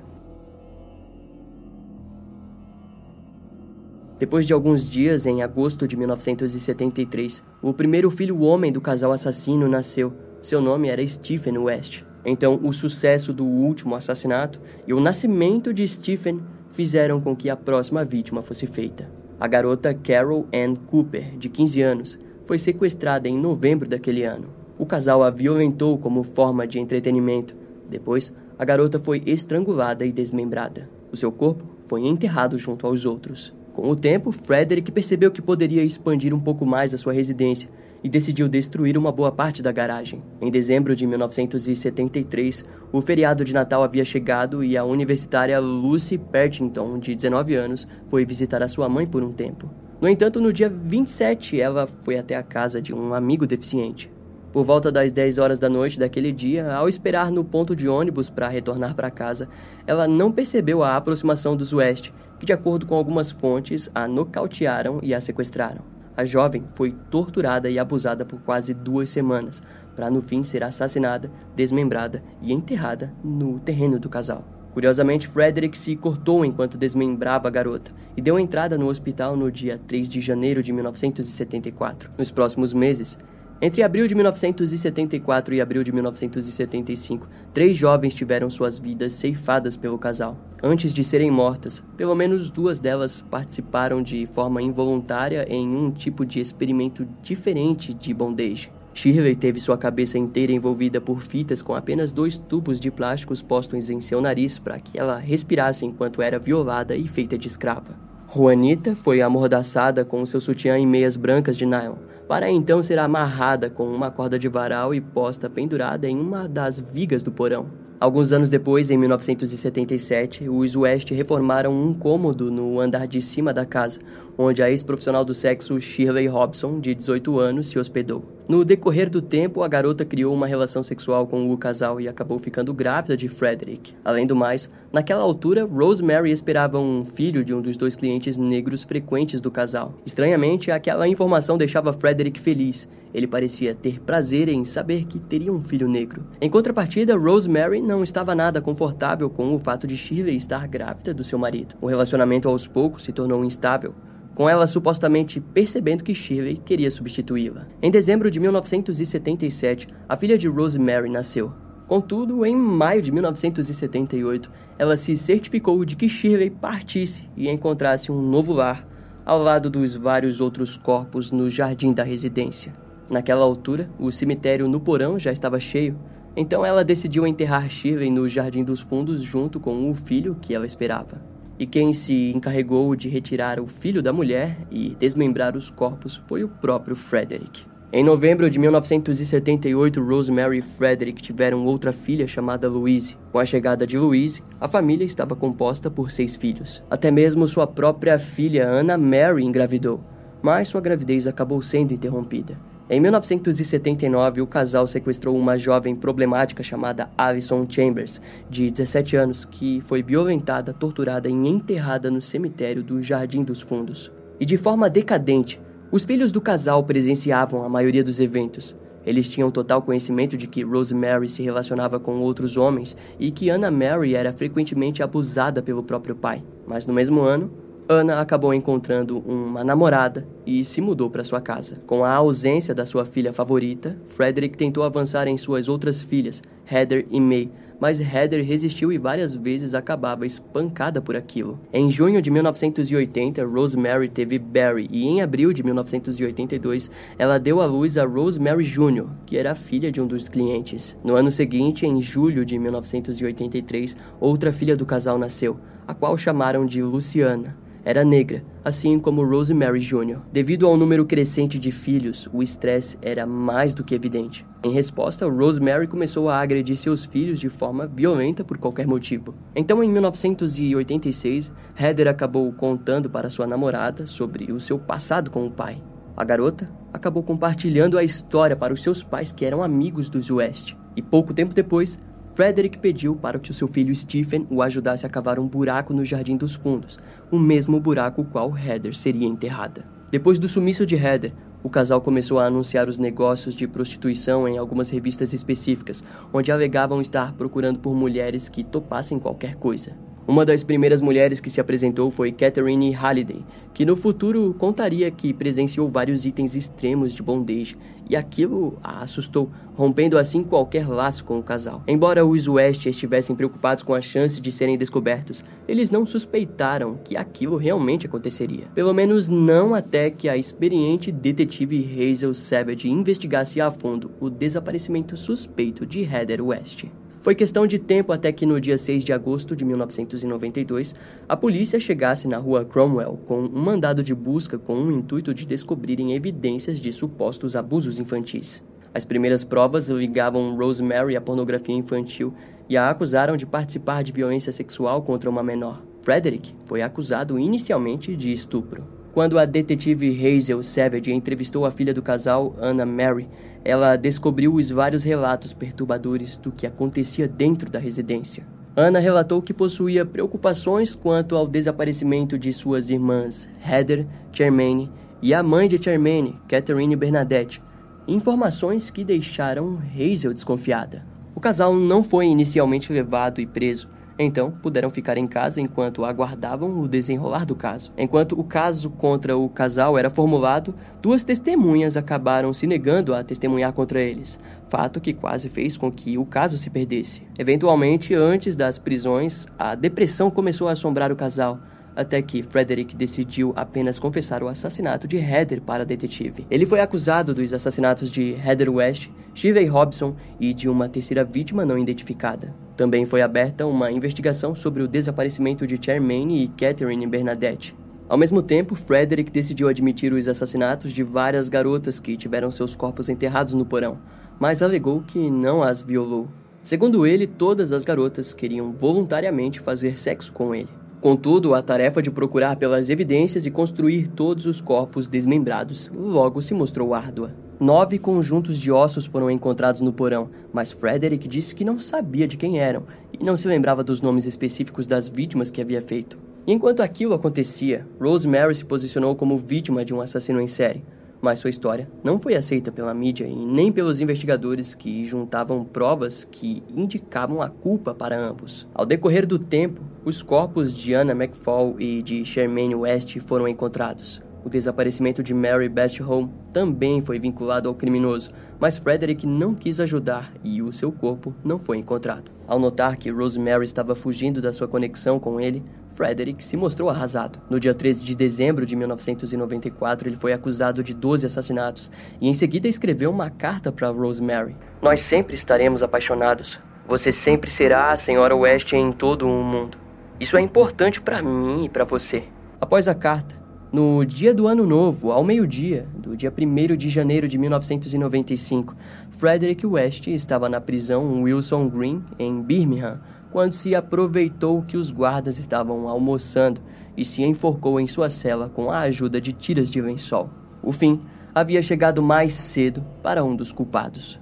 Depois 4.22 4.46
de 4.46 4.52
alguns 4.52 4.88
dias, 4.88 5.26
em 5.26 5.42
agosto 5.42 5.88
de 5.88 5.96
1973, 5.96 7.42
o 7.60 7.74
primeiro 7.74 8.08
filho 8.08 8.40
homem 8.42 8.70
do 8.70 8.80
casal 8.80 9.10
assassino 9.10 9.68
nasceu. 9.68 10.12
Seu 10.40 10.60
nome 10.60 10.88
era 10.88 11.04
Stephen 11.04 11.58
West. 11.58 12.04
Então, 12.24 12.60
o 12.62 12.72
sucesso 12.72 13.32
do 13.32 13.44
último 13.44 13.94
assassinato 13.94 14.60
e 14.86 14.94
o 14.94 15.00
nascimento 15.00 15.72
de 15.72 15.86
Stephen 15.86 16.40
fizeram 16.70 17.20
com 17.20 17.34
que 17.34 17.50
a 17.50 17.56
próxima 17.56 18.04
vítima 18.04 18.42
fosse 18.42 18.66
feita. 18.66 19.10
A 19.38 19.48
garota 19.48 19.92
Carol 19.92 20.46
Ann 20.54 20.76
Cooper, 20.86 21.36
de 21.36 21.48
15 21.48 21.82
anos, 21.82 22.18
foi 22.44 22.58
sequestrada 22.58 23.28
em 23.28 23.38
novembro 23.38 23.88
daquele 23.88 24.24
ano. 24.24 24.48
O 24.78 24.86
casal 24.86 25.22
a 25.22 25.30
violentou 25.30 25.98
como 25.98 26.22
forma 26.22 26.66
de 26.66 26.78
entretenimento. 26.78 27.56
Depois, 27.88 28.32
a 28.58 28.64
garota 28.64 28.98
foi 28.98 29.22
estrangulada 29.26 30.06
e 30.06 30.12
desmembrada. 30.12 30.88
O 31.10 31.16
seu 31.16 31.32
corpo 31.32 31.64
foi 31.86 32.06
enterrado 32.06 32.56
junto 32.56 32.86
aos 32.86 33.04
outros. 33.04 33.52
Com 33.72 33.90
o 33.90 33.96
tempo, 33.96 34.30
Frederick 34.30 34.92
percebeu 34.92 35.30
que 35.30 35.42
poderia 35.42 35.82
expandir 35.82 36.34
um 36.34 36.40
pouco 36.40 36.64
mais 36.64 36.94
a 36.94 36.98
sua 36.98 37.12
residência 37.12 37.68
e 38.02 38.08
decidiu 38.08 38.48
destruir 38.48 38.98
uma 38.98 39.12
boa 39.12 39.30
parte 39.30 39.62
da 39.62 39.70
garagem. 39.70 40.22
Em 40.40 40.50
dezembro 40.50 40.96
de 40.96 41.06
1973, 41.06 42.64
o 42.92 43.00
feriado 43.00 43.44
de 43.44 43.54
Natal 43.54 43.82
havia 43.82 44.04
chegado 44.04 44.64
e 44.64 44.76
a 44.76 44.84
universitária 44.84 45.60
Lucy 45.60 46.18
Pertington, 46.18 46.98
de 46.98 47.14
19 47.14 47.54
anos, 47.54 47.86
foi 48.06 48.24
visitar 48.24 48.62
a 48.62 48.68
sua 48.68 48.88
mãe 48.88 49.06
por 49.06 49.22
um 49.22 49.32
tempo. 49.32 49.70
No 50.00 50.08
entanto, 50.08 50.40
no 50.40 50.52
dia 50.52 50.68
27, 50.68 51.60
ela 51.60 51.86
foi 51.86 52.18
até 52.18 52.34
a 52.34 52.42
casa 52.42 52.82
de 52.82 52.92
um 52.92 53.14
amigo 53.14 53.46
deficiente. 53.46 54.10
Por 54.52 54.64
volta 54.64 54.92
das 54.92 55.12
10 55.12 55.38
horas 55.38 55.58
da 55.58 55.68
noite 55.68 55.98
daquele 55.98 56.30
dia, 56.30 56.74
ao 56.74 56.88
esperar 56.88 57.30
no 57.30 57.42
ponto 57.42 57.74
de 57.74 57.88
ônibus 57.88 58.28
para 58.28 58.48
retornar 58.48 58.94
para 58.94 59.10
casa, 59.10 59.48
ela 59.86 60.06
não 60.06 60.30
percebeu 60.30 60.82
a 60.82 60.96
aproximação 60.96 61.56
dos 61.56 61.72
West, 61.72 62.10
que, 62.38 62.44
de 62.44 62.52
acordo 62.52 62.84
com 62.84 62.94
algumas 62.94 63.30
fontes, 63.30 63.88
a 63.94 64.06
nocautearam 64.06 64.98
e 65.02 65.14
a 65.14 65.20
sequestraram. 65.20 66.01
A 66.16 66.24
jovem 66.24 66.64
foi 66.74 66.92
torturada 67.10 67.70
e 67.70 67.78
abusada 67.78 68.24
por 68.24 68.40
quase 68.40 68.74
duas 68.74 69.08
semanas, 69.08 69.62
para 69.96 70.10
no 70.10 70.20
fim 70.20 70.44
ser 70.44 70.62
assassinada, 70.62 71.30
desmembrada 71.56 72.22
e 72.42 72.52
enterrada 72.52 73.12
no 73.24 73.58
terreno 73.58 73.98
do 73.98 74.08
casal. 74.08 74.44
Curiosamente, 74.72 75.28
Frederick 75.28 75.76
se 75.76 75.94
cortou 75.96 76.44
enquanto 76.44 76.78
desmembrava 76.78 77.48
a 77.48 77.50
garota 77.50 77.90
e 78.16 78.22
deu 78.22 78.38
entrada 78.38 78.78
no 78.78 78.88
hospital 78.88 79.36
no 79.36 79.50
dia 79.50 79.78
3 79.78 80.08
de 80.08 80.20
janeiro 80.20 80.62
de 80.62 80.72
1974. 80.72 82.10
Nos 82.16 82.30
próximos 82.30 82.72
meses, 82.72 83.18
entre 83.64 83.80
abril 83.84 84.08
de 84.08 84.14
1974 84.16 85.54
e 85.54 85.60
abril 85.60 85.84
de 85.84 85.92
1975, 85.92 87.28
três 87.54 87.76
jovens 87.76 88.12
tiveram 88.12 88.50
suas 88.50 88.76
vidas 88.76 89.12
ceifadas 89.12 89.76
pelo 89.76 89.96
casal. 89.96 90.36
Antes 90.60 90.92
de 90.92 91.04
serem 91.04 91.30
mortas, 91.30 91.80
pelo 91.96 92.16
menos 92.16 92.50
duas 92.50 92.80
delas 92.80 93.20
participaram 93.20 94.02
de 94.02 94.26
forma 94.26 94.60
involuntária 94.60 95.46
em 95.48 95.76
um 95.76 95.92
tipo 95.92 96.26
de 96.26 96.40
experimento 96.40 97.06
diferente 97.22 97.94
de 97.94 98.12
bondage. 98.12 98.72
Shirley 98.92 99.36
teve 99.36 99.60
sua 99.60 99.78
cabeça 99.78 100.18
inteira 100.18 100.50
envolvida 100.50 101.00
por 101.00 101.22
fitas 101.22 101.62
com 101.62 101.76
apenas 101.76 102.10
dois 102.10 102.36
tubos 102.36 102.80
de 102.80 102.90
plásticos 102.90 103.42
postos 103.42 103.88
em 103.88 104.00
seu 104.00 104.20
nariz 104.20 104.58
para 104.58 104.80
que 104.80 104.98
ela 104.98 105.18
respirasse 105.18 105.86
enquanto 105.86 106.20
era 106.20 106.36
violada 106.36 106.96
e 106.96 107.06
feita 107.06 107.38
de 107.38 107.46
escrava. 107.46 107.94
Juanita 108.34 108.96
foi 108.96 109.20
amordaçada 109.20 110.04
com 110.04 110.24
seu 110.24 110.40
sutiã 110.40 110.78
e 110.78 110.86
meias 110.86 111.16
brancas 111.16 111.56
de 111.56 111.66
nylon, 111.66 111.96
para 112.32 112.50
então 112.50 112.82
ser 112.82 112.98
amarrada 112.98 113.68
com 113.68 113.84
uma 113.84 114.10
corda 114.10 114.38
de 114.38 114.48
varal 114.48 114.94
e 114.94 115.02
posta 115.02 115.50
pendurada 115.50 116.08
em 116.08 116.18
uma 116.18 116.48
das 116.48 116.80
vigas 116.80 117.22
do 117.22 117.30
porão. 117.30 117.66
Alguns 118.00 118.32
anos 118.32 118.48
depois, 118.48 118.90
em 118.90 118.96
1977, 118.96 120.48
os 120.48 120.74
West 120.74 121.10
reformaram 121.10 121.72
um 121.72 121.92
cômodo 121.94 122.50
no 122.50 122.80
andar 122.80 123.06
de 123.06 123.20
cima 123.20 123.52
da 123.52 123.64
casa, 123.64 124.00
onde 124.36 124.62
a 124.62 124.68
ex-profissional 124.68 125.24
do 125.24 125.32
sexo 125.34 125.80
Shirley 125.80 126.26
Robson, 126.26 126.80
de 126.80 126.94
18 126.94 127.38
anos, 127.38 127.68
se 127.68 127.78
hospedou. 127.78 128.24
No 128.48 128.64
decorrer 128.64 129.08
do 129.08 129.22
tempo, 129.22 129.62
a 129.62 129.68
garota 129.68 130.04
criou 130.04 130.34
uma 130.34 130.48
relação 130.48 130.82
sexual 130.82 131.28
com 131.28 131.48
o 131.52 131.56
casal 131.56 132.00
e 132.00 132.08
acabou 132.08 132.40
ficando 132.40 132.74
grávida 132.74 133.16
de 133.16 133.28
Frederick. 133.28 133.94
Além 134.04 134.26
do 134.26 134.34
mais, 134.34 134.68
naquela 134.92 135.22
altura, 135.22 135.64
Rosemary 135.64 136.32
esperava 136.32 136.80
um 136.80 137.04
filho 137.04 137.44
de 137.44 137.54
um 137.54 137.62
dos 137.62 137.76
dois 137.76 137.94
clientes 137.94 138.36
negros 138.36 138.82
frequentes 138.82 139.40
do 139.40 139.48
casal. 139.48 139.94
Estranhamente, 140.04 140.72
aquela 140.72 141.06
informação 141.06 141.56
deixava 141.56 141.92
Frederick 141.92 142.21
Frederick 142.22 142.40
feliz. 142.40 142.88
Ele 143.12 143.26
parecia 143.26 143.74
ter 143.74 144.00
prazer 144.00 144.48
em 144.48 144.64
saber 144.64 145.04
que 145.04 145.18
teria 145.18 145.52
um 145.52 145.60
filho 145.60 145.88
negro. 145.88 146.24
Em 146.40 146.48
contrapartida, 146.48 147.16
Rosemary 147.16 147.82
não 147.82 148.02
estava 148.02 148.34
nada 148.34 148.62
confortável 148.62 149.28
com 149.28 149.52
o 149.52 149.58
fato 149.58 149.86
de 149.86 149.96
Shirley 149.96 150.36
estar 150.36 150.68
grávida 150.68 151.12
do 151.12 151.24
seu 151.24 151.38
marido. 151.38 151.74
O 151.80 151.88
relacionamento 151.88 152.48
aos 152.48 152.66
poucos 152.66 153.02
se 153.02 153.12
tornou 153.12 153.44
instável 153.44 153.92
com 154.34 154.48
ela 154.48 154.66
supostamente 154.66 155.40
percebendo 155.40 156.02
que 156.02 156.14
Shirley 156.14 156.56
queria 156.56 156.90
substituí-la. 156.90 157.66
Em 157.82 157.90
dezembro 157.90 158.30
de 158.30 158.40
1977, 158.40 159.86
a 160.08 160.16
filha 160.16 160.38
de 160.38 160.48
Rosemary 160.48 161.10
nasceu. 161.10 161.52
Contudo, 161.86 162.46
em 162.46 162.56
maio 162.56 163.02
de 163.02 163.12
1978, 163.12 164.50
ela 164.78 164.96
se 164.96 165.14
certificou 165.18 165.84
de 165.84 165.96
que 165.96 166.08
Shirley 166.08 166.48
partisse 166.48 167.28
e 167.36 167.50
encontrasse 167.50 168.10
um 168.10 168.22
novo 168.22 168.54
lar 168.54 168.86
ao 169.24 169.42
lado 169.42 169.70
dos 169.70 169.94
vários 169.94 170.40
outros 170.40 170.76
corpos 170.76 171.30
no 171.30 171.48
jardim 171.48 171.92
da 171.92 172.02
residência. 172.02 172.72
Naquela 173.10 173.44
altura, 173.44 173.90
o 173.98 174.10
cemitério 174.10 174.68
no 174.68 174.80
porão 174.80 175.18
já 175.18 175.30
estava 175.30 175.60
cheio, 175.60 175.98
então 176.36 176.64
ela 176.64 176.84
decidiu 176.84 177.26
enterrar 177.26 177.68
Shirley 177.68 178.10
no 178.10 178.28
jardim 178.28 178.64
dos 178.64 178.80
fundos 178.80 179.22
junto 179.22 179.60
com 179.60 179.90
o 179.90 179.94
filho 179.94 180.36
que 180.40 180.54
ela 180.54 180.66
esperava. 180.66 181.22
E 181.58 181.66
quem 181.66 181.92
se 181.92 182.32
encarregou 182.34 182.96
de 182.96 183.08
retirar 183.08 183.60
o 183.60 183.66
filho 183.66 184.02
da 184.02 184.12
mulher 184.12 184.56
e 184.70 184.96
desmembrar 184.98 185.56
os 185.56 185.70
corpos 185.70 186.20
foi 186.26 186.42
o 186.42 186.48
próprio 186.48 186.96
Frederick. 186.96 187.71
Em 187.94 188.02
novembro 188.02 188.48
de 188.48 188.58
1978, 188.58 190.02
Rosemary 190.02 190.56
e 190.56 190.62
Frederick 190.62 191.20
tiveram 191.20 191.62
outra 191.66 191.92
filha 191.92 192.26
chamada 192.26 192.66
Louise. 192.66 193.18
Com 193.30 193.38
a 193.38 193.44
chegada 193.44 193.86
de 193.86 193.98
Louise, 193.98 194.42
a 194.58 194.66
família 194.66 195.04
estava 195.04 195.36
composta 195.36 195.90
por 195.90 196.10
seis 196.10 196.34
filhos. 196.34 196.82
Até 196.88 197.10
mesmo 197.10 197.46
sua 197.46 197.66
própria 197.66 198.18
filha 198.18 198.66
Anna 198.66 198.96
Mary 198.96 199.44
engravidou, 199.44 200.02
mas 200.40 200.68
sua 200.68 200.80
gravidez 200.80 201.26
acabou 201.26 201.60
sendo 201.60 201.92
interrompida. 201.92 202.58
Em 202.88 202.98
1979, 202.98 204.40
o 204.40 204.46
casal 204.46 204.86
sequestrou 204.86 205.36
uma 205.36 205.58
jovem 205.58 205.94
problemática 205.94 206.62
chamada 206.62 207.10
Alison 207.18 207.66
Chambers, 207.68 208.22
de 208.48 208.70
17 208.70 209.16
anos, 209.16 209.44
que 209.44 209.82
foi 209.82 210.02
violentada, 210.02 210.72
torturada 210.72 211.28
e 211.28 211.32
enterrada 211.32 212.10
no 212.10 212.22
cemitério 212.22 212.82
do 212.82 213.02
Jardim 213.02 213.44
dos 213.44 213.60
Fundos. 213.60 214.10
E 214.40 214.46
de 214.46 214.56
forma 214.56 214.88
decadente, 214.88 215.60
os 215.92 216.04
filhos 216.04 216.32
do 216.32 216.40
casal 216.40 216.82
presenciavam 216.82 217.62
a 217.62 217.68
maioria 217.68 218.02
dos 218.02 218.18
eventos. 218.18 218.74
Eles 219.04 219.28
tinham 219.28 219.50
total 219.50 219.82
conhecimento 219.82 220.38
de 220.38 220.46
que 220.46 220.62
Rosemary 220.62 221.28
se 221.28 221.42
relacionava 221.42 222.00
com 222.00 222.18
outros 222.20 222.56
homens 222.56 222.96
e 223.20 223.30
que 223.30 223.50
Anna 223.50 223.70
Mary 223.70 224.14
era 224.14 224.32
frequentemente 224.32 225.02
abusada 225.02 225.62
pelo 225.62 225.82
próprio 225.82 226.16
pai. 226.16 226.42
Mas 226.66 226.86
no 226.86 226.94
mesmo 226.94 227.20
ano, 227.20 227.52
Anna 227.86 228.20
acabou 228.20 228.54
encontrando 228.54 229.18
uma 229.18 229.62
namorada 229.62 230.26
e 230.46 230.64
se 230.64 230.80
mudou 230.80 231.10
para 231.10 231.24
sua 231.24 231.42
casa. 231.42 231.82
Com 231.86 232.04
a 232.04 232.14
ausência 232.14 232.74
da 232.74 232.86
sua 232.86 233.04
filha 233.04 233.32
favorita, 233.32 233.98
Frederick 234.06 234.56
tentou 234.56 234.84
avançar 234.84 235.28
em 235.28 235.36
suas 235.36 235.68
outras 235.68 236.00
filhas, 236.00 236.42
Heather 236.70 237.06
e 237.10 237.20
May, 237.20 237.50
mas 237.82 237.98
Heather 237.98 238.46
resistiu 238.46 238.92
e 238.92 238.96
várias 238.96 239.34
vezes 239.34 239.74
acabava 239.74 240.24
espancada 240.24 241.02
por 241.02 241.16
aquilo. 241.16 241.58
Em 241.72 241.90
junho 241.90 242.22
de 242.22 242.30
1980, 242.30 243.44
Rosemary 243.44 244.08
teve 244.08 244.38
Barry 244.38 244.88
e 244.88 245.04
em 245.04 245.20
abril 245.20 245.52
de 245.52 245.64
1982 245.64 246.92
ela 247.18 247.38
deu 247.38 247.60
à 247.60 247.66
luz 247.66 247.98
a 247.98 248.04
Rosemary 248.04 248.62
Jr., 248.62 249.08
que 249.26 249.36
era 249.36 249.56
filha 249.56 249.90
de 249.90 250.00
um 250.00 250.06
dos 250.06 250.28
clientes. 250.28 250.96
No 251.02 251.16
ano 251.16 251.32
seguinte, 251.32 251.84
em 251.84 252.00
julho 252.00 252.44
de 252.44 252.56
1983, 252.56 253.96
outra 254.20 254.52
filha 254.52 254.76
do 254.76 254.86
casal 254.86 255.18
nasceu, 255.18 255.58
a 255.84 255.92
qual 255.92 256.16
chamaram 256.16 256.64
de 256.64 256.80
Luciana 256.84 257.60
era 257.84 258.04
negra, 258.04 258.44
assim 258.64 258.98
como 258.98 259.24
Rosemary 259.24 259.80
Jr. 259.80 260.20
Devido 260.32 260.66
ao 260.66 260.76
número 260.76 261.04
crescente 261.04 261.58
de 261.58 261.72
filhos, 261.72 262.28
o 262.32 262.42
estresse 262.42 262.96
era 263.02 263.26
mais 263.26 263.74
do 263.74 263.82
que 263.82 263.94
evidente. 263.94 264.46
Em 264.64 264.72
resposta, 264.72 265.28
Rosemary 265.28 265.88
começou 265.88 266.28
a 266.28 266.40
agredir 266.40 266.76
seus 266.76 267.04
filhos 267.04 267.40
de 267.40 267.48
forma 267.48 267.86
violenta 267.86 268.44
por 268.44 268.58
qualquer 268.58 268.86
motivo. 268.86 269.34
Então, 269.56 269.82
em 269.82 269.90
1986, 269.90 271.52
Heather 271.76 272.06
acabou 272.06 272.52
contando 272.52 273.10
para 273.10 273.30
sua 273.30 273.46
namorada 273.46 274.06
sobre 274.06 274.52
o 274.52 274.60
seu 274.60 274.78
passado 274.78 275.30
com 275.30 275.44
o 275.44 275.50
pai. 275.50 275.82
A 276.16 276.24
garota 276.24 276.70
acabou 276.92 277.22
compartilhando 277.22 277.98
a 277.98 278.04
história 278.04 278.54
para 278.54 278.72
os 278.72 278.82
seus 278.82 279.02
pais 279.02 279.32
que 279.32 279.44
eram 279.44 279.62
amigos 279.62 280.08
dos 280.08 280.30
West. 280.30 280.74
E 280.94 281.02
pouco 281.02 281.32
tempo 281.32 281.54
depois, 281.54 281.98
Frederick 282.34 282.78
pediu 282.78 283.14
para 283.14 283.38
que 283.38 283.50
o 283.50 283.54
seu 283.54 283.68
filho 283.68 283.94
Stephen 283.94 284.46
o 284.48 284.62
ajudasse 284.62 285.04
a 285.04 285.08
cavar 285.08 285.38
um 285.38 285.46
buraco 285.46 285.92
no 285.92 286.02
Jardim 286.02 286.36
dos 286.36 286.54
Fundos, 286.54 286.98
o 287.30 287.38
mesmo 287.38 287.78
buraco 287.78 288.24
qual 288.24 288.56
Heather 288.56 288.94
seria 288.94 289.28
enterrada. 289.28 289.84
Depois 290.10 290.38
do 290.38 290.48
sumiço 290.48 290.86
de 290.86 290.96
Heather, 290.96 291.34
o 291.62 291.68
casal 291.68 292.00
começou 292.00 292.40
a 292.40 292.46
anunciar 292.46 292.88
os 292.88 292.98
negócios 292.98 293.54
de 293.54 293.68
prostituição 293.68 294.48
em 294.48 294.56
algumas 294.56 294.88
revistas 294.88 295.34
específicas, 295.34 296.02
onde 296.32 296.50
alegavam 296.50 297.02
estar 297.02 297.34
procurando 297.34 297.78
por 297.78 297.94
mulheres 297.94 298.48
que 298.48 298.64
topassem 298.64 299.18
qualquer 299.18 299.56
coisa. 299.56 299.94
Uma 300.26 300.44
das 300.44 300.62
primeiras 300.62 301.00
mulheres 301.00 301.40
que 301.40 301.50
se 301.50 301.60
apresentou 301.60 302.08
foi 302.08 302.30
Catherine 302.30 302.92
Halliday, 302.92 303.44
que 303.74 303.84
no 303.84 303.96
futuro 303.96 304.54
contaria 304.54 305.10
que 305.10 305.32
presenciou 305.32 305.88
vários 305.88 306.24
itens 306.24 306.54
extremos 306.54 307.12
de 307.12 307.20
bondage, 307.22 307.76
e 308.08 308.14
aquilo 308.14 308.78
a 308.84 309.02
assustou, 309.02 309.50
rompendo 309.74 310.16
assim 310.16 310.44
qualquer 310.44 310.88
laço 310.88 311.24
com 311.24 311.38
o 311.38 311.42
casal. 311.42 311.82
Embora 311.88 312.24
os 312.24 312.46
West 312.46 312.86
estivessem 312.86 313.34
preocupados 313.34 313.82
com 313.82 313.94
a 313.94 314.00
chance 314.00 314.40
de 314.40 314.52
serem 314.52 314.78
descobertos, 314.78 315.44
eles 315.66 315.90
não 315.90 316.06
suspeitaram 316.06 316.98
que 317.02 317.16
aquilo 317.16 317.56
realmente 317.56 318.06
aconteceria. 318.06 318.66
Pelo 318.74 318.94
menos 318.94 319.28
não 319.28 319.74
até 319.74 320.08
que 320.08 320.28
a 320.28 320.36
experiente 320.36 321.10
detetive 321.10 322.10
Hazel 322.10 322.34
Savage 322.34 322.88
investigasse 322.88 323.60
a 323.60 323.70
fundo 323.70 324.10
o 324.20 324.30
desaparecimento 324.30 325.16
suspeito 325.16 325.84
de 325.84 326.02
Heather 326.02 326.44
West. 326.46 326.84
Foi 327.22 327.36
questão 327.36 327.68
de 327.68 327.78
tempo 327.78 328.12
até 328.12 328.32
que 328.32 328.44
no 328.44 328.60
dia 328.60 328.76
6 328.76 329.04
de 329.04 329.12
agosto 329.12 329.54
de 329.54 329.64
1992, 329.64 330.92
a 331.28 331.36
polícia 331.36 331.78
chegasse 331.78 332.26
na 332.26 332.36
rua 332.36 332.64
Cromwell 332.64 333.16
com 333.24 333.42
um 333.42 333.62
mandado 333.62 334.02
de 334.02 334.12
busca 334.12 334.58
com 334.58 334.74
o 334.74 334.90
intuito 334.90 335.32
de 335.32 335.46
descobrirem 335.46 336.14
evidências 336.14 336.80
de 336.80 336.92
supostos 336.92 337.54
abusos 337.54 338.00
infantis. 338.00 338.64
As 338.92 339.04
primeiras 339.04 339.44
provas 339.44 339.88
ligavam 339.88 340.56
Rosemary 340.56 341.16
à 341.16 341.20
pornografia 341.20 341.76
infantil 341.76 342.34
e 342.68 342.76
a 342.76 342.90
acusaram 342.90 343.36
de 343.36 343.46
participar 343.46 344.02
de 344.02 344.10
violência 344.10 344.50
sexual 344.50 345.00
contra 345.02 345.30
uma 345.30 345.44
menor. 345.44 345.80
Frederick 346.02 346.52
foi 346.66 346.82
acusado 346.82 347.38
inicialmente 347.38 348.16
de 348.16 348.32
estupro. 348.32 348.84
Quando 349.12 349.38
a 349.38 349.44
detetive 349.44 350.08
Hazel 350.26 350.62
Savage 350.62 351.12
entrevistou 351.12 351.66
a 351.66 351.70
filha 351.70 351.92
do 351.94 352.02
casal, 352.02 352.56
Anna 352.58 352.86
Mary, 352.86 353.28
ela 353.64 353.96
descobriu 353.96 354.54
os 354.54 354.70
vários 354.70 355.04
relatos 355.04 355.52
perturbadores 355.52 356.36
do 356.36 356.50
que 356.50 356.66
acontecia 356.66 357.28
dentro 357.28 357.70
da 357.70 357.78
residência. 357.78 358.46
Anna 358.76 358.98
relatou 358.98 359.42
que 359.42 359.52
possuía 359.52 360.04
preocupações 360.04 360.94
quanto 360.94 361.36
ao 361.36 361.46
desaparecimento 361.46 362.38
de 362.38 362.52
suas 362.52 362.88
irmãs 362.88 363.48
Heather, 363.66 364.06
Charmaine 364.32 364.90
e 365.20 365.34
a 365.34 365.42
mãe 365.42 365.68
de 365.68 365.82
Charmaine, 365.82 366.38
Catherine 366.48 366.96
Bernadette, 366.96 367.62
informações 368.08 368.90
que 368.90 369.04
deixaram 369.04 369.78
Hazel 369.94 370.32
desconfiada. 370.32 371.04
O 371.34 371.40
casal 371.40 371.74
não 371.74 372.02
foi 372.02 372.26
inicialmente 372.26 372.92
levado 372.92 373.40
e 373.40 373.46
preso, 373.46 373.88
então, 374.22 374.50
puderam 374.50 374.90
ficar 374.90 375.18
em 375.18 375.26
casa 375.26 375.60
enquanto 375.60 376.04
aguardavam 376.04 376.80
o 376.80 376.88
desenrolar 376.88 377.44
do 377.44 377.54
caso. 377.54 377.92
Enquanto 377.96 378.38
o 378.38 378.44
caso 378.44 378.90
contra 378.90 379.36
o 379.36 379.48
casal 379.48 379.98
era 379.98 380.08
formulado, 380.08 380.74
duas 381.00 381.24
testemunhas 381.24 381.96
acabaram 381.96 382.54
se 382.54 382.66
negando 382.66 383.14
a 383.14 383.22
testemunhar 383.22 383.72
contra 383.72 384.00
eles, 384.00 384.38
fato 384.68 385.00
que 385.00 385.12
quase 385.12 385.48
fez 385.48 385.76
com 385.76 385.90
que 385.90 386.16
o 386.16 386.24
caso 386.24 386.56
se 386.56 386.70
perdesse. 386.70 387.22
Eventualmente, 387.38 388.14
antes 388.14 388.56
das 388.56 388.78
prisões, 388.78 389.46
a 389.58 389.74
depressão 389.74 390.30
começou 390.30 390.68
a 390.68 390.72
assombrar 390.72 391.12
o 391.12 391.16
casal 391.16 391.58
até 391.94 392.20
que 392.22 392.42
Frederick 392.42 392.96
decidiu 392.96 393.52
apenas 393.56 393.98
confessar 393.98 394.42
o 394.42 394.48
assassinato 394.48 395.06
de 395.06 395.16
Heather 395.16 395.60
para 395.60 395.82
a 395.82 395.86
detetive. 395.86 396.46
Ele 396.50 396.66
foi 396.66 396.80
acusado 396.80 397.34
dos 397.34 397.52
assassinatos 397.52 398.10
de 398.10 398.34
Heather 398.34 398.72
West, 398.72 399.10
Shirley 399.34 399.66
Robson 399.66 400.16
e 400.40 400.52
de 400.52 400.68
uma 400.68 400.88
terceira 400.88 401.24
vítima 401.24 401.64
não 401.64 401.78
identificada. 401.78 402.54
Também 402.76 403.04
foi 403.04 403.22
aberta 403.22 403.66
uma 403.66 403.90
investigação 403.90 404.54
sobre 404.54 404.82
o 404.82 404.88
desaparecimento 404.88 405.66
de 405.66 405.78
Charmaine 405.80 406.44
e 406.44 406.48
Catherine 406.48 407.06
Bernadette. 407.06 407.76
Ao 408.08 408.18
mesmo 408.18 408.42
tempo, 408.42 408.74
Frederick 408.74 409.30
decidiu 409.30 409.68
admitir 409.68 410.12
os 410.12 410.28
assassinatos 410.28 410.92
de 410.92 411.02
várias 411.02 411.48
garotas 411.48 411.98
que 411.98 412.16
tiveram 412.16 412.50
seus 412.50 412.76
corpos 412.76 413.08
enterrados 413.08 413.54
no 413.54 413.64
porão, 413.64 413.98
mas 414.38 414.60
alegou 414.60 415.02
que 415.02 415.30
não 415.30 415.62
as 415.62 415.80
violou. 415.80 416.28
Segundo 416.62 417.06
ele, 417.06 417.26
todas 417.26 417.72
as 417.72 417.82
garotas 417.82 418.34
queriam 418.34 418.72
voluntariamente 418.72 419.60
fazer 419.60 419.98
sexo 419.98 420.32
com 420.32 420.54
ele. 420.54 420.81
Contudo, 421.02 421.52
a 421.52 421.60
tarefa 421.60 422.00
de 422.00 422.12
procurar 422.12 422.54
pelas 422.54 422.88
evidências 422.88 423.44
e 423.44 423.50
construir 423.50 424.06
todos 424.06 424.46
os 424.46 424.60
corpos 424.60 425.08
desmembrados 425.08 425.90
logo 425.92 426.40
se 426.40 426.54
mostrou 426.54 426.94
árdua. 426.94 427.34
Nove 427.58 427.98
conjuntos 427.98 428.56
de 428.56 428.70
ossos 428.70 429.04
foram 429.04 429.28
encontrados 429.28 429.80
no 429.80 429.92
porão, 429.92 430.30
mas 430.52 430.70
Frederick 430.70 431.26
disse 431.26 431.56
que 431.56 431.64
não 431.64 431.76
sabia 431.76 432.28
de 432.28 432.36
quem 432.36 432.60
eram 432.60 432.84
e 433.12 433.24
não 433.24 433.36
se 433.36 433.48
lembrava 433.48 433.82
dos 433.82 434.00
nomes 434.00 434.26
específicos 434.26 434.86
das 434.86 435.08
vítimas 435.08 435.50
que 435.50 435.60
havia 435.60 435.82
feito. 435.82 436.16
Enquanto 436.46 436.84
aquilo 436.84 437.14
acontecia, 437.14 437.84
Rosemary 438.00 438.54
se 438.54 438.64
posicionou 438.64 439.16
como 439.16 439.36
vítima 439.36 439.84
de 439.84 439.92
um 439.92 440.00
assassino 440.00 440.40
em 440.40 440.46
série. 440.46 440.84
Mas 441.22 441.38
sua 441.38 441.50
história 441.50 441.88
não 442.02 442.18
foi 442.18 442.34
aceita 442.34 442.72
pela 442.72 442.92
mídia 442.92 443.24
e 443.24 443.34
nem 443.34 443.70
pelos 443.70 444.00
investigadores 444.00 444.74
que 444.74 445.04
juntavam 445.04 445.64
provas 445.64 446.24
que 446.24 446.64
indicavam 446.74 447.40
a 447.40 447.48
culpa 447.48 447.94
para 447.94 448.18
ambos. 448.18 448.66
Ao 448.74 448.84
decorrer 448.84 449.24
do 449.24 449.38
tempo, 449.38 449.80
os 450.04 450.20
corpos 450.20 450.74
de 450.74 450.94
Anna 450.94 451.12
McFall 451.12 451.80
e 451.80 452.02
de 452.02 452.24
Shermaine 452.24 452.74
West 452.74 453.20
foram 453.20 453.46
encontrados. 453.46 454.20
O 454.44 454.48
desaparecimento 454.48 455.22
de 455.22 455.32
Mary 455.32 455.68
Beth 455.68 456.00
Home 456.00 456.32
também 456.52 457.00
foi 457.00 457.18
vinculado 457.18 457.68
ao 457.68 457.74
criminoso, 457.74 458.30
mas 458.58 458.76
Frederick 458.76 459.24
não 459.24 459.54
quis 459.54 459.78
ajudar 459.78 460.32
e 460.42 460.60
o 460.60 460.72
seu 460.72 460.90
corpo 460.90 461.32
não 461.44 461.60
foi 461.60 461.78
encontrado. 461.78 462.32
Ao 462.46 462.58
notar 462.58 462.96
que 462.96 463.10
Rosemary 463.10 463.64
estava 463.64 463.94
fugindo 463.94 464.40
da 464.40 464.52
sua 464.52 464.66
conexão 464.66 465.20
com 465.20 465.40
ele, 465.40 465.62
Frederick 465.90 466.42
se 466.42 466.56
mostrou 466.56 466.90
arrasado. 466.90 467.38
No 467.48 467.60
dia 467.60 467.72
13 467.72 468.02
de 468.02 468.16
dezembro 468.16 468.66
de 468.66 468.74
1994, 468.74 470.08
ele 470.08 470.16
foi 470.16 470.32
acusado 470.32 470.82
de 470.82 470.92
12 470.92 471.24
assassinatos 471.24 471.90
e 472.20 472.28
em 472.28 472.34
seguida 472.34 472.66
escreveu 472.66 473.10
uma 473.10 473.30
carta 473.30 473.70
para 473.70 473.90
Rosemary. 473.90 474.56
Nós 474.82 475.00
sempre 475.00 475.36
estaremos 475.36 475.82
apaixonados. 475.82 476.58
Você 476.86 477.12
sempre 477.12 477.48
será 477.48 477.92
a 477.92 477.96
Senhora 477.96 478.34
West 478.34 478.72
em 478.72 478.90
todo 478.90 479.28
o 479.28 479.44
mundo. 479.44 479.78
Isso 480.18 480.36
é 480.36 480.40
importante 480.40 481.00
para 481.00 481.22
mim 481.22 481.64
e 481.64 481.68
para 481.68 481.84
você. 481.84 482.24
Após 482.60 482.86
a 482.86 482.94
carta, 482.94 483.41
no 483.72 484.04
dia 484.04 484.34
do 484.34 484.46
Ano 484.46 484.66
Novo, 484.66 485.10
ao 485.10 485.24
meio-dia, 485.24 485.88
do 485.96 486.14
dia 486.14 486.30
1 486.30 486.76
de 486.76 486.90
janeiro 486.90 487.26
de 487.26 487.38
1995, 487.38 488.76
Frederick 489.10 489.66
West 489.66 490.08
estava 490.08 490.46
na 490.46 490.60
prisão 490.60 491.22
Wilson 491.22 491.70
Green, 491.70 492.04
em 492.18 492.42
Birmingham, 492.42 493.00
quando 493.30 493.54
se 493.54 493.74
aproveitou 493.74 494.60
que 494.60 494.76
os 494.76 494.90
guardas 494.90 495.38
estavam 495.38 495.88
almoçando 495.88 496.60
e 496.94 497.02
se 497.02 497.22
enforcou 497.22 497.80
em 497.80 497.86
sua 497.86 498.10
cela 498.10 498.50
com 498.50 498.70
a 498.70 498.80
ajuda 498.80 499.18
de 499.18 499.32
tiras 499.32 499.70
de 499.70 499.80
lençol. 499.80 500.28
O 500.62 500.70
fim 500.70 501.00
havia 501.34 501.62
chegado 501.62 502.02
mais 502.02 502.34
cedo 502.34 502.84
para 503.02 503.24
um 503.24 503.34
dos 503.34 503.52
culpados. 503.52 504.20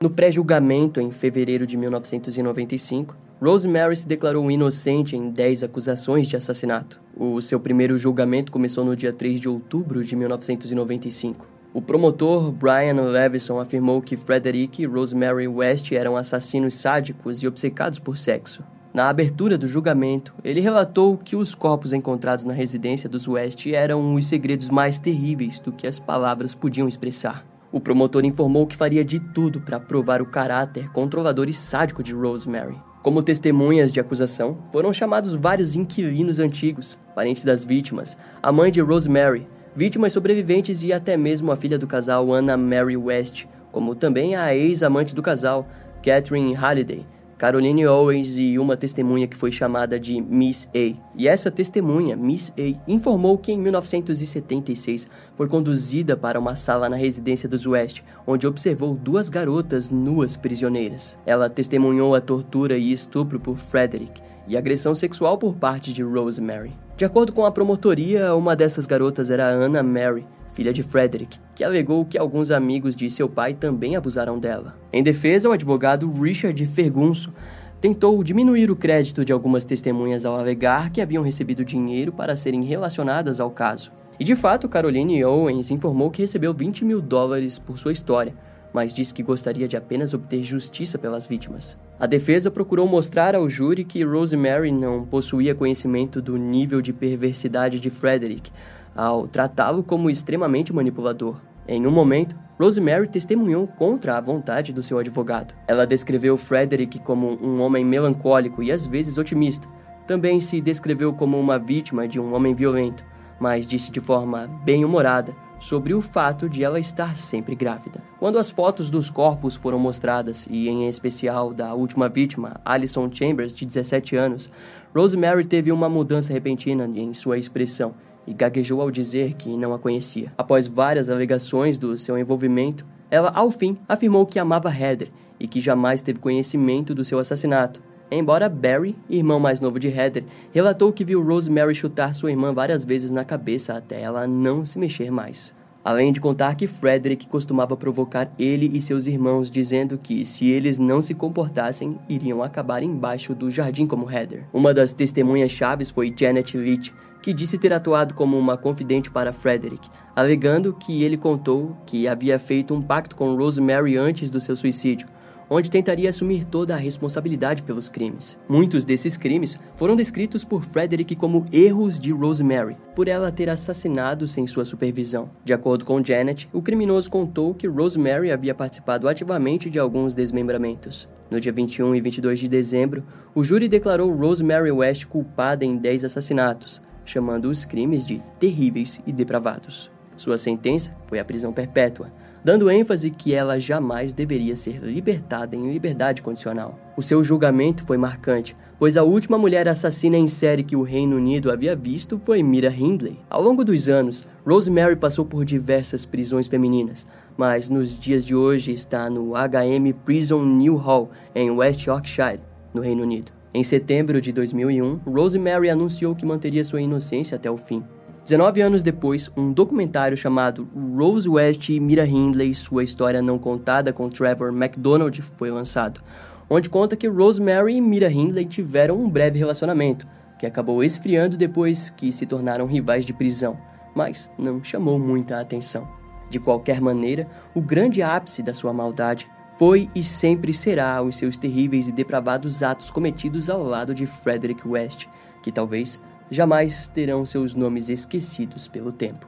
No 0.00 0.08
pré-julgamento, 0.08 0.98
em 0.98 1.10
fevereiro 1.10 1.66
de 1.66 1.76
1995, 1.76 3.14
Rosemary 3.44 3.96
se 3.96 4.06
declarou 4.06 4.48
inocente 4.52 5.16
em 5.16 5.28
10 5.28 5.64
acusações 5.64 6.28
de 6.28 6.36
assassinato. 6.36 7.00
O 7.16 7.42
seu 7.42 7.58
primeiro 7.58 7.98
julgamento 7.98 8.52
começou 8.52 8.84
no 8.84 8.94
dia 8.94 9.12
3 9.12 9.40
de 9.40 9.48
outubro 9.48 10.04
de 10.04 10.14
1995. 10.14 11.48
O 11.74 11.82
promotor 11.82 12.52
Brian 12.52 13.02
Levison 13.02 13.58
afirmou 13.58 14.00
que 14.00 14.16
Frederick 14.16 14.80
e 14.80 14.86
Rosemary 14.86 15.48
West 15.48 15.90
eram 15.90 16.16
assassinos 16.16 16.74
sádicos 16.74 17.42
e 17.42 17.48
obcecados 17.48 17.98
por 17.98 18.16
sexo. 18.16 18.62
Na 18.94 19.08
abertura 19.08 19.58
do 19.58 19.66
julgamento, 19.66 20.32
ele 20.44 20.60
relatou 20.60 21.18
que 21.18 21.34
os 21.34 21.52
corpos 21.52 21.92
encontrados 21.92 22.44
na 22.44 22.54
residência 22.54 23.08
dos 23.08 23.26
West 23.26 23.66
eram 23.66 24.14
os 24.14 24.24
segredos 24.24 24.70
mais 24.70 25.00
terríveis 25.00 25.58
do 25.58 25.72
que 25.72 25.88
as 25.88 25.98
palavras 25.98 26.54
podiam 26.54 26.86
expressar. 26.86 27.44
O 27.72 27.80
promotor 27.80 28.24
informou 28.24 28.68
que 28.68 28.76
faria 28.76 29.04
de 29.04 29.18
tudo 29.18 29.60
para 29.60 29.80
provar 29.80 30.22
o 30.22 30.26
caráter 30.26 30.92
controlador 30.92 31.48
e 31.48 31.52
sádico 31.52 32.04
de 32.04 32.14
Rosemary. 32.14 32.91
Como 33.02 33.20
testemunhas 33.20 33.92
de 33.92 33.98
acusação, 33.98 34.58
foram 34.70 34.92
chamados 34.92 35.34
vários 35.34 35.74
inquilinos 35.74 36.38
antigos, 36.38 36.96
parentes 37.16 37.44
das 37.44 37.64
vítimas, 37.64 38.16
a 38.40 38.52
mãe 38.52 38.70
de 38.70 38.80
Rosemary, 38.80 39.44
vítimas 39.74 40.12
sobreviventes 40.12 40.84
e 40.84 40.92
até 40.92 41.16
mesmo 41.16 41.50
a 41.50 41.56
filha 41.56 41.76
do 41.76 41.88
casal 41.88 42.32
Anna 42.32 42.56
Mary 42.56 42.96
West, 42.96 43.46
como 43.72 43.96
também 43.96 44.36
a 44.36 44.54
ex-amante 44.54 45.16
do 45.16 45.22
casal, 45.22 45.66
Catherine 46.00 46.54
Halliday, 46.54 47.04
Caroline 47.42 47.84
Owens 47.88 48.38
e 48.38 48.56
uma 48.56 48.76
testemunha 48.76 49.26
que 49.26 49.36
foi 49.36 49.50
chamada 49.50 49.98
de 49.98 50.20
Miss 50.20 50.68
A. 50.72 50.96
E 51.16 51.26
essa 51.26 51.50
testemunha, 51.50 52.14
Miss 52.14 52.52
A, 52.56 52.80
informou 52.86 53.36
que 53.36 53.50
em 53.50 53.58
1976 53.58 55.08
foi 55.34 55.48
conduzida 55.48 56.16
para 56.16 56.38
uma 56.38 56.54
sala 56.54 56.88
na 56.88 56.94
residência 56.94 57.48
dos 57.48 57.66
West, 57.66 58.02
onde 58.24 58.46
observou 58.46 58.94
duas 58.94 59.28
garotas 59.28 59.90
nuas 59.90 60.36
prisioneiras. 60.36 61.18
Ela 61.26 61.50
testemunhou 61.50 62.14
a 62.14 62.20
tortura 62.20 62.78
e 62.78 62.92
estupro 62.92 63.40
por 63.40 63.56
Frederick 63.56 64.22
e 64.46 64.56
agressão 64.56 64.94
sexual 64.94 65.36
por 65.36 65.56
parte 65.56 65.92
de 65.92 66.04
Rosemary. 66.04 66.72
De 66.96 67.04
acordo 67.04 67.32
com 67.32 67.44
a 67.44 67.50
promotoria, 67.50 68.36
uma 68.36 68.54
dessas 68.54 68.86
garotas 68.86 69.30
era 69.30 69.52
Anna 69.52 69.82
Mary, 69.82 70.24
filha 70.52 70.72
de 70.72 70.82
Frederick, 70.82 71.38
que 71.54 71.64
alegou 71.64 72.04
que 72.04 72.18
alguns 72.18 72.50
amigos 72.50 72.94
de 72.94 73.10
seu 73.10 73.28
pai 73.28 73.54
também 73.54 73.96
abusaram 73.96 74.38
dela. 74.38 74.78
Em 74.92 75.02
defesa, 75.02 75.48
o 75.48 75.52
advogado 75.52 76.12
Richard 76.12 76.64
Fergunso 76.66 77.32
tentou 77.80 78.22
diminuir 78.22 78.70
o 78.70 78.76
crédito 78.76 79.24
de 79.24 79.32
algumas 79.32 79.64
testemunhas 79.64 80.24
ao 80.24 80.38
alegar 80.38 80.90
que 80.90 81.00
haviam 81.00 81.24
recebido 81.24 81.64
dinheiro 81.64 82.12
para 82.12 82.36
serem 82.36 82.62
relacionadas 82.62 83.40
ao 83.40 83.50
caso. 83.50 83.90
E 84.20 84.24
de 84.24 84.36
fato, 84.36 84.68
Caroline 84.68 85.24
Owens 85.24 85.70
informou 85.70 86.10
que 86.10 86.22
recebeu 86.22 86.54
20 86.54 86.84
mil 86.84 87.00
dólares 87.00 87.58
por 87.58 87.78
sua 87.78 87.92
história, 87.92 88.34
mas 88.72 88.94
disse 88.94 89.12
que 89.12 89.22
gostaria 89.22 89.66
de 89.66 89.76
apenas 89.76 90.14
obter 90.14 90.42
justiça 90.42 90.96
pelas 90.98 91.26
vítimas. 91.26 91.76
A 91.98 92.06
defesa 92.06 92.50
procurou 92.50 92.86
mostrar 92.86 93.34
ao 93.34 93.48
júri 93.48 93.84
que 93.84 94.04
Rosemary 94.04 94.70
não 94.70 95.04
possuía 95.04 95.54
conhecimento 95.54 96.22
do 96.22 96.36
nível 96.36 96.80
de 96.80 96.92
perversidade 96.92 97.78
de 97.78 97.90
Frederick, 97.90 98.50
ao 98.94 99.26
tratá-lo 99.26 99.82
como 99.82 100.10
extremamente 100.10 100.72
manipulador. 100.72 101.40
Em 101.66 101.86
um 101.86 101.90
momento, 101.90 102.34
Rosemary 102.58 103.08
testemunhou 103.08 103.66
contra 103.66 104.16
a 104.16 104.20
vontade 104.20 104.72
do 104.72 104.82
seu 104.82 104.98
advogado. 104.98 105.54
Ela 105.66 105.86
descreveu 105.86 106.36
Frederick 106.36 106.98
como 107.00 107.38
um 107.42 107.60
homem 107.60 107.84
melancólico 107.84 108.62
e 108.62 108.70
às 108.70 108.86
vezes 108.86 109.18
otimista. 109.18 109.68
Também 110.06 110.40
se 110.40 110.60
descreveu 110.60 111.12
como 111.12 111.38
uma 111.38 111.58
vítima 111.58 112.06
de 112.06 112.20
um 112.20 112.34
homem 112.34 112.54
violento, 112.54 113.04
mas 113.40 113.66
disse 113.66 113.90
de 113.90 114.00
forma 114.00 114.48
bem-humorada 114.64 115.32
sobre 115.58 115.94
o 115.94 116.00
fato 116.00 116.48
de 116.48 116.64
ela 116.64 116.80
estar 116.80 117.16
sempre 117.16 117.54
grávida. 117.54 118.02
Quando 118.18 118.36
as 118.36 118.50
fotos 118.50 118.90
dos 118.90 119.08
corpos 119.08 119.54
foram 119.54 119.78
mostradas, 119.78 120.46
e 120.50 120.68
em 120.68 120.88
especial 120.88 121.54
da 121.54 121.72
última 121.72 122.08
vítima, 122.08 122.60
Alison 122.64 123.08
Chambers, 123.10 123.54
de 123.54 123.64
17 123.64 124.16
anos, 124.16 124.50
Rosemary 124.94 125.44
teve 125.44 125.70
uma 125.70 125.88
mudança 125.88 126.32
repentina 126.32 126.90
em 126.94 127.14
sua 127.14 127.38
expressão 127.38 127.94
e 128.26 128.32
gaguejou 128.32 128.80
ao 128.80 128.90
dizer 128.90 129.34
que 129.34 129.56
não 129.56 129.74
a 129.74 129.78
conhecia. 129.78 130.32
Após 130.36 130.66
várias 130.66 131.10
alegações 131.10 131.78
do 131.78 131.96
seu 131.96 132.18
envolvimento, 132.18 132.84
ela, 133.10 133.30
ao 133.34 133.50
fim, 133.50 133.76
afirmou 133.88 134.24
que 134.24 134.38
amava 134.38 134.74
Heather 134.74 135.10
e 135.38 135.46
que 135.46 135.60
jamais 135.60 136.00
teve 136.00 136.20
conhecimento 136.20 136.94
do 136.94 137.04
seu 137.04 137.18
assassinato. 137.18 137.82
Embora 138.10 138.48
Barry, 138.48 138.96
irmão 139.08 139.40
mais 139.40 139.60
novo 139.60 139.78
de 139.78 139.88
Heather, 139.88 140.24
relatou 140.52 140.92
que 140.92 141.04
viu 141.04 141.22
Rosemary 141.22 141.74
chutar 141.74 142.14
sua 142.14 142.30
irmã 142.30 142.52
várias 142.52 142.84
vezes 142.84 143.10
na 143.10 143.24
cabeça 143.24 143.74
até 143.74 144.02
ela 144.02 144.26
não 144.26 144.64
se 144.64 144.78
mexer 144.78 145.10
mais. 145.10 145.54
Além 145.84 146.12
de 146.12 146.20
contar 146.20 146.54
que 146.54 146.66
Frederick 146.66 147.26
costumava 147.26 147.76
provocar 147.76 148.32
ele 148.38 148.70
e 148.72 148.80
seus 148.80 149.08
irmãos, 149.08 149.50
dizendo 149.50 149.98
que 149.98 150.24
se 150.24 150.48
eles 150.48 150.78
não 150.78 151.02
se 151.02 151.12
comportassem, 151.12 151.98
iriam 152.08 152.40
acabar 152.40 152.82
embaixo 152.84 153.34
do 153.34 153.50
jardim 153.50 153.84
como 153.84 154.08
Heather. 154.08 154.46
Uma 154.52 154.72
das 154.72 154.92
testemunhas 154.92 155.50
chaves 155.50 155.90
foi 155.90 156.14
Janet 156.16 156.56
Leach, 156.56 156.94
que 157.22 157.32
disse 157.32 157.56
ter 157.56 157.72
atuado 157.72 158.14
como 158.14 158.36
uma 158.36 158.56
confidente 158.56 159.10
para 159.10 159.32
Frederick, 159.32 159.88
alegando 160.14 160.74
que 160.74 161.04
ele 161.04 161.16
contou 161.16 161.76
que 161.86 162.08
havia 162.08 162.38
feito 162.38 162.74
um 162.74 162.82
pacto 162.82 163.14
com 163.14 163.36
Rosemary 163.36 163.96
antes 163.96 164.30
do 164.30 164.40
seu 164.40 164.56
suicídio, 164.56 165.06
onde 165.48 165.70
tentaria 165.70 166.08
assumir 166.08 166.44
toda 166.44 166.74
a 166.74 166.78
responsabilidade 166.78 167.62
pelos 167.62 167.88
crimes. 167.88 168.38
Muitos 168.48 168.86
desses 168.86 169.18
crimes 169.18 169.58
foram 169.76 169.94
descritos 169.94 170.44
por 170.44 170.62
Frederick 170.62 171.14
como 171.14 171.44
erros 171.52 172.00
de 172.00 172.10
Rosemary, 172.10 172.76
por 172.96 173.06
ela 173.06 173.30
ter 173.30 173.50
assassinado 173.50 174.26
sem 174.26 174.46
sua 174.46 174.64
supervisão. 174.64 175.30
De 175.44 175.52
acordo 175.52 175.84
com 175.84 176.02
Janet, 176.02 176.48
o 176.52 176.62
criminoso 176.62 177.10
contou 177.10 177.54
que 177.54 177.68
Rosemary 177.68 178.32
havia 178.32 178.54
participado 178.54 179.06
ativamente 179.08 179.68
de 179.68 179.78
alguns 179.78 180.14
desmembramentos. 180.14 181.06
No 181.30 181.38
dia 181.38 181.52
21 181.52 181.94
e 181.94 182.00
22 182.00 182.40
de 182.40 182.48
dezembro, 182.48 183.04
o 183.34 183.44
júri 183.44 183.68
declarou 183.68 184.10
Rosemary 184.10 184.70
West 184.70 185.06
culpada 185.06 185.64
em 185.64 185.76
10 185.76 186.04
assassinatos, 186.04 186.80
chamando 187.04 187.46
os 187.46 187.64
crimes 187.64 188.04
de 188.04 188.20
terríveis 188.38 189.00
e 189.06 189.12
depravados. 189.12 189.90
Sua 190.16 190.38
sentença 190.38 190.94
foi 191.06 191.18
a 191.18 191.24
prisão 191.24 191.52
perpétua, 191.52 192.12
dando 192.44 192.70
ênfase 192.70 193.10
que 193.10 193.34
ela 193.34 193.58
jamais 193.58 194.12
deveria 194.12 194.56
ser 194.56 194.78
libertada 194.82 195.54
em 195.54 195.70
liberdade 195.70 196.22
condicional. 196.22 196.78
O 196.96 197.02
seu 197.02 197.22
julgamento 197.22 197.86
foi 197.86 197.96
marcante, 197.96 198.56
pois 198.78 198.96
a 198.96 199.02
última 199.02 199.38
mulher 199.38 199.68
assassina 199.68 200.16
em 200.16 200.26
série 200.26 200.64
que 200.64 200.76
o 200.76 200.82
Reino 200.82 201.16
Unido 201.16 201.50
havia 201.50 201.76
visto 201.76 202.20
foi 202.24 202.42
Mira 202.42 202.70
Hindley. 202.70 203.18
Ao 203.30 203.42
longo 203.42 203.64
dos 203.64 203.88
anos, 203.88 204.28
Rosemary 204.46 204.96
passou 204.96 205.24
por 205.24 205.44
diversas 205.44 206.04
prisões 206.04 206.48
femininas, 206.48 207.06
mas 207.36 207.68
nos 207.68 207.98
dias 207.98 208.24
de 208.24 208.34
hoje 208.34 208.72
está 208.72 209.08
no 209.08 209.32
HM 209.34 209.92
Prison 210.04 210.44
New 210.44 210.76
Hall, 210.76 211.10
em 211.34 211.50
West 211.50 211.86
Yorkshire, 211.86 212.40
no 212.74 212.82
Reino 212.82 213.02
Unido. 213.02 213.41
Em 213.54 213.62
setembro 213.62 214.18
de 214.18 214.32
2001, 214.32 215.00
Rosemary 215.06 215.68
anunciou 215.68 216.14
que 216.14 216.24
manteria 216.24 216.64
sua 216.64 216.80
inocência 216.80 217.36
até 217.36 217.50
o 217.50 217.58
fim. 217.58 217.84
19 218.24 218.62
anos 218.62 218.82
depois, 218.82 219.30
um 219.36 219.52
documentário 219.52 220.16
chamado 220.16 220.66
Rose 220.96 221.28
West 221.28 221.68
e 221.68 221.78
Mira 221.78 222.06
Hindley, 222.06 222.54
Sua 222.54 222.82
História 222.82 223.20
Não 223.20 223.38
Contada 223.38 223.92
com 223.92 224.08
Trevor 224.08 224.54
McDonald 224.54 225.20
foi 225.20 225.50
lançado, 225.50 226.00
onde 226.48 226.70
conta 226.70 226.96
que 226.96 227.06
Rosemary 227.06 227.74
e 227.74 227.80
Mira 227.80 228.10
Hindley 228.10 228.46
tiveram 228.46 228.96
um 228.96 229.10
breve 229.10 229.38
relacionamento, 229.38 230.06
que 230.38 230.46
acabou 230.46 230.82
esfriando 230.82 231.36
depois 231.36 231.90
que 231.90 232.10
se 232.10 232.24
tornaram 232.24 232.64
rivais 232.64 233.04
de 233.04 233.12
prisão, 233.12 233.58
mas 233.94 234.30
não 234.38 234.64
chamou 234.64 234.98
muita 234.98 235.38
atenção. 235.38 235.86
De 236.30 236.40
qualquer 236.40 236.80
maneira, 236.80 237.26
o 237.54 237.60
grande 237.60 238.00
ápice 238.02 238.42
da 238.42 238.54
sua 238.54 238.72
maldade 238.72 239.28
foi 239.64 239.88
e 239.94 240.02
sempre 240.02 240.52
será 240.52 241.00
os 241.00 241.14
seus 241.14 241.36
terríveis 241.36 241.86
e 241.86 241.92
depravados 241.92 242.64
atos 242.64 242.90
cometidos 242.90 243.48
ao 243.48 243.62
lado 243.62 243.94
de 243.94 244.06
Frederick 244.06 244.66
West, 244.66 245.06
que 245.40 245.52
talvez 245.52 246.02
jamais 246.28 246.88
terão 246.88 247.24
seus 247.24 247.54
nomes 247.54 247.88
esquecidos 247.88 248.66
pelo 248.66 248.90
tempo. 248.90 249.24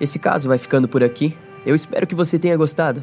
Esse 0.00 0.20
caso 0.20 0.46
vai 0.46 0.56
ficando 0.56 0.88
por 0.88 1.02
aqui. 1.02 1.36
Eu 1.66 1.74
espero 1.74 2.06
que 2.06 2.14
você 2.14 2.38
tenha 2.38 2.56
gostado. 2.56 3.02